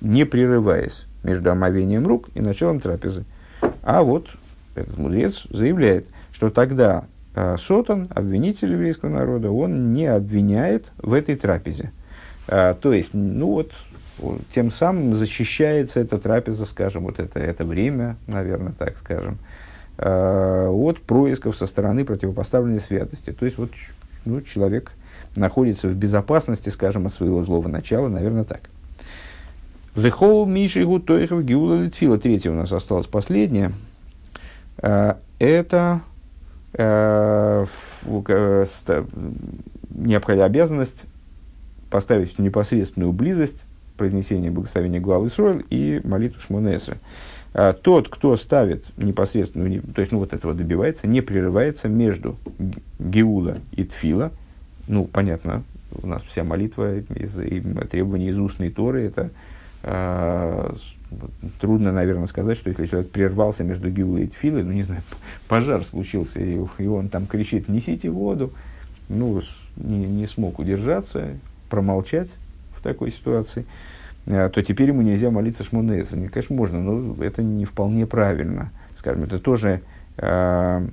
не 0.00 0.24
прерываясь 0.24 1.06
между 1.22 1.50
омовением 1.50 2.06
рук 2.06 2.28
и 2.34 2.40
началом 2.40 2.80
трапезы. 2.80 3.24
А 3.82 4.02
вот 4.02 4.28
этот 4.74 4.98
мудрец 4.98 5.46
заявляет, 5.50 6.06
что 6.32 6.50
тогда 6.50 7.04
Сотан, 7.58 8.08
обвинитель 8.14 8.72
еврейского 8.72 9.10
народа, 9.10 9.50
он 9.50 9.92
не 9.92 10.06
обвиняет 10.06 10.92
в 10.98 11.12
этой 11.12 11.36
трапезе. 11.36 11.92
Э, 12.48 12.74
то 12.80 12.92
есть, 12.92 13.12
ну 13.12 13.46
вот, 13.46 13.72
тем 14.50 14.70
самым 14.70 15.14
защищается 15.14 16.00
эта 16.00 16.18
трапеза, 16.18 16.64
скажем, 16.64 17.04
вот 17.04 17.20
это, 17.20 17.38
это 17.38 17.64
время, 17.64 18.16
наверное, 18.26 18.72
так 18.72 18.96
скажем, 18.96 19.38
э, 19.98 20.66
от 20.68 21.00
происков 21.00 21.56
со 21.56 21.66
стороны 21.66 22.04
противопоставленной 22.04 22.80
святости. 22.80 23.32
То 23.32 23.44
есть, 23.44 23.58
вот 23.58 23.70
ну, 24.24 24.40
человек 24.40 24.92
находится 25.36 25.88
в 25.88 25.94
безопасности, 25.94 26.70
скажем, 26.70 27.06
от 27.06 27.12
своего 27.12 27.42
злого 27.44 27.68
начала, 27.68 28.08
наверное, 28.08 28.44
так. 28.44 28.62
Вехол 29.94 30.46
Миши 30.46 30.84
Гутоихов 30.84 31.44
Гиула 31.44 31.82
Литфила. 31.82 32.18
Третье 32.18 32.50
у 32.50 32.54
нас 32.54 32.72
осталось 32.72 33.06
последнее. 33.06 33.72
Это 34.76 36.00
э, 36.72 37.64
необходимая 39.90 40.46
обязанность 40.46 41.04
поставить 41.90 42.36
в 42.36 42.38
непосредственную 42.38 43.12
близость 43.12 43.64
произнесения 43.96 44.50
благословения 44.50 45.00
главы 45.00 45.28
Исроиль 45.28 45.64
и 45.70 46.00
молитву 46.04 46.40
Шмонеса. 46.40 46.98
Э, 47.54 47.74
тот, 47.80 48.08
кто 48.08 48.36
ставит 48.36 48.84
непосредственную, 48.96 49.82
то 49.82 50.00
есть 50.00 50.12
ну, 50.12 50.18
вот 50.18 50.32
этого 50.32 50.54
добивается, 50.54 51.06
не 51.06 51.20
прерывается 51.20 51.88
между 51.88 52.36
Геула 52.98 53.58
и 53.72 53.84
Тфила– 53.84 54.32
ну, 54.88 55.04
понятно, 55.04 55.62
у 56.02 56.06
нас 56.06 56.22
вся 56.22 56.44
молитва 56.44 56.98
из 56.98 57.38
и 57.38 57.60
требований 57.90 58.28
из 58.28 58.38
устной 58.38 58.70
Торы, 58.70 59.04
это 59.04 59.30
э, 59.82 60.74
трудно, 61.60 61.92
наверное, 61.92 62.26
сказать, 62.26 62.56
что 62.56 62.68
если 62.68 62.86
человек 62.86 63.10
прервался 63.10 63.64
между 63.64 63.90
Гиулой 63.90 64.24
и 64.24 64.26
Тфилой, 64.26 64.62
ну, 64.62 64.72
не 64.72 64.82
знаю, 64.82 65.02
пожар 65.48 65.84
случился, 65.84 66.40
и, 66.40 66.60
и 66.78 66.86
он 66.86 67.08
там 67.08 67.26
кричит, 67.26 67.68
несите 67.68 68.10
воду, 68.10 68.52
ну, 69.08 69.40
не, 69.76 70.06
не 70.06 70.26
смог 70.26 70.58
удержаться, 70.58 71.36
промолчать 71.70 72.28
в 72.76 72.82
такой 72.82 73.10
ситуации, 73.10 73.66
э, 74.26 74.48
то 74.52 74.62
теперь 74.62 74.88
ему 74.88 75.02
нельзя 75.02 75.30
молиться 75.30 75.64
Шмунеса. 75.64 76.16
Конечно, 76.32 76.54
можно, 76.54 76.80
но 76.80 77.22
это 77.22 77.42
не 77.42 77.64
вполне 77.64 78.06
правильно. 78.06 78.70
Скажем, 78.96 79.24
это 79.24 79.38
тоже 79.38 79.80
э, 80.16 80.88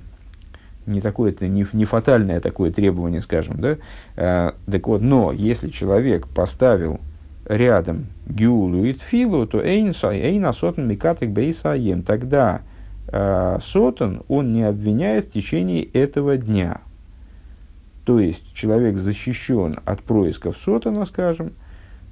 не 0.86 1.00
такое 1.00 1.32
это 1.32 1.48
не, 1.48 1.66
не 1.72 1.84
фатальное 1.84 2.40
такое 2.40 2.70
требование, 2.70 3.20
скажем, 3.20 3.56
да. 3.58 3.76
Э, 4.16 4.52
так 4.70 4.86
вот, 4.86 5.02
но 5.02 5.32
если 5.32 5.68
человек 5.68 6.26
поставил 6.28 7.00
рядом 7.46 8.06
гиулу 8.28 8.84
и 8.84 8.92
тфилу, 8.92 9.46
то 9.46 9.62
эйн 9.62 9.94
сотан 9.94 10.88
микатрик 10.88 11.30
бейсаем, 11.30 12.02
тогда 12.02 12.62
э, 13.08 13.58
сотан 13.62 14.22
он 14.28 14.50
не 14.50 14.64
обвиняет 14.64 15.26
в 15.26 15.32
течение 15.32 15.82
этого 15.84 16.36
дня. 16.36 16.80
То 18.04 18.20
есть 18.20 18.52
человек 18.54 18.96
защищен 18.96 19.78
от 19.84 20.02
происков 20.02 20.56
сотана, 20.56 21.04
скажем, 21.04 21.52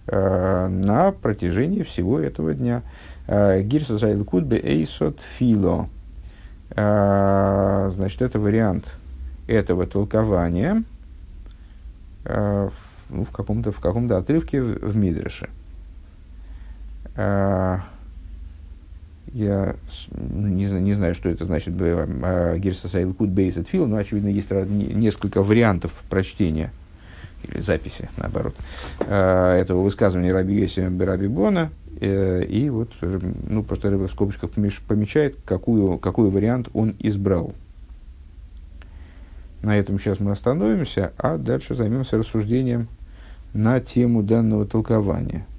э, 0.07 0.68
на 0.68 1.12
протяжении 1.12 1.82
всего 1.82 2.18
этого 2.18 2.55
дня. 2.55 2.82
Э, 3.26 3.61
Гирса 3.62 3.99
зайлкут 3.99 4.45
бе 4.45 4.59
эйсот 4.59 5.20
фило. 5.20 5.89
А, 6.76 7.91
значит, 7.93 8.22
это 8.22 8.41
вариант 8.41 8.97
этого 9.47 9.87
толкования 9.87 10.82
а, 12.24 12.70
ну, 13.09 13.24
в 13.24 13.30
каком-то 13.30 13.72
в 13.72 13.80
каком-то 13.80 14.16
отрывке 14.16 14.62
в, 14.62 14.90
в 14.90 14.96
Мидреше. 14.96 15.48
А, 17.16 17.80
я 19.32 19.76
ну, 20.11 20.48
не, 20.48 20.64
не 20.64 20.94
знаю, 20.94 21.14
что 21.14 21.28
это 21.28 21.44
значит 21.44 21.74
Гирса 21.76 22.88
Сайлкут 22.88 23.30
Бейсет 23.30 23.68
Фил, 23.68 23.86
но, 23.86 23.96
очевидно, 23.96 24.28
есть 24.28 24.50
несколько 24.50 25.42
вариантов 25.42 25.92
прочтения 26.09 26.72
или 27.42 27.61
записи, 27.61 28.09
наоборот, 28.16 28.55
этого 29.00 29.82
высказывания 29.82 30.32
Раби 30.32 30.61
Йосифа 30.61 30.90
Раби 31.05 31.28
Бона– 31.28 31.70
Э, 32.00 32.44
и 32.44 32.68
вот, 32.70 32.90
э, 33.02 33.20
ну, 33.48 33.62
просто 33.62 33.90
Рыба 33.90 34.09
в 34.09 34.12
скобочках 34.12 34.50
помечает, 34.50 35.36
какую, 35.44 35.98
какой 35.98 36.28
вариант 36.30 36.68
он 36.74 36.94
избрал. 36.98 37.52
На 39.65 39.79
этом 39.79 39.99
сейчас 39.99 40.21
мы 40.21 40.31
остановимся, 40.31 41.15
а 41.17 41.39
дальше 41.39 41.75
займемся 41.75 42.19
рассуждением 42.19 42.89
на 43.55 43.81
тему 43.81 44.23
данного 44.23 44.67
толкования– 44.67 45.47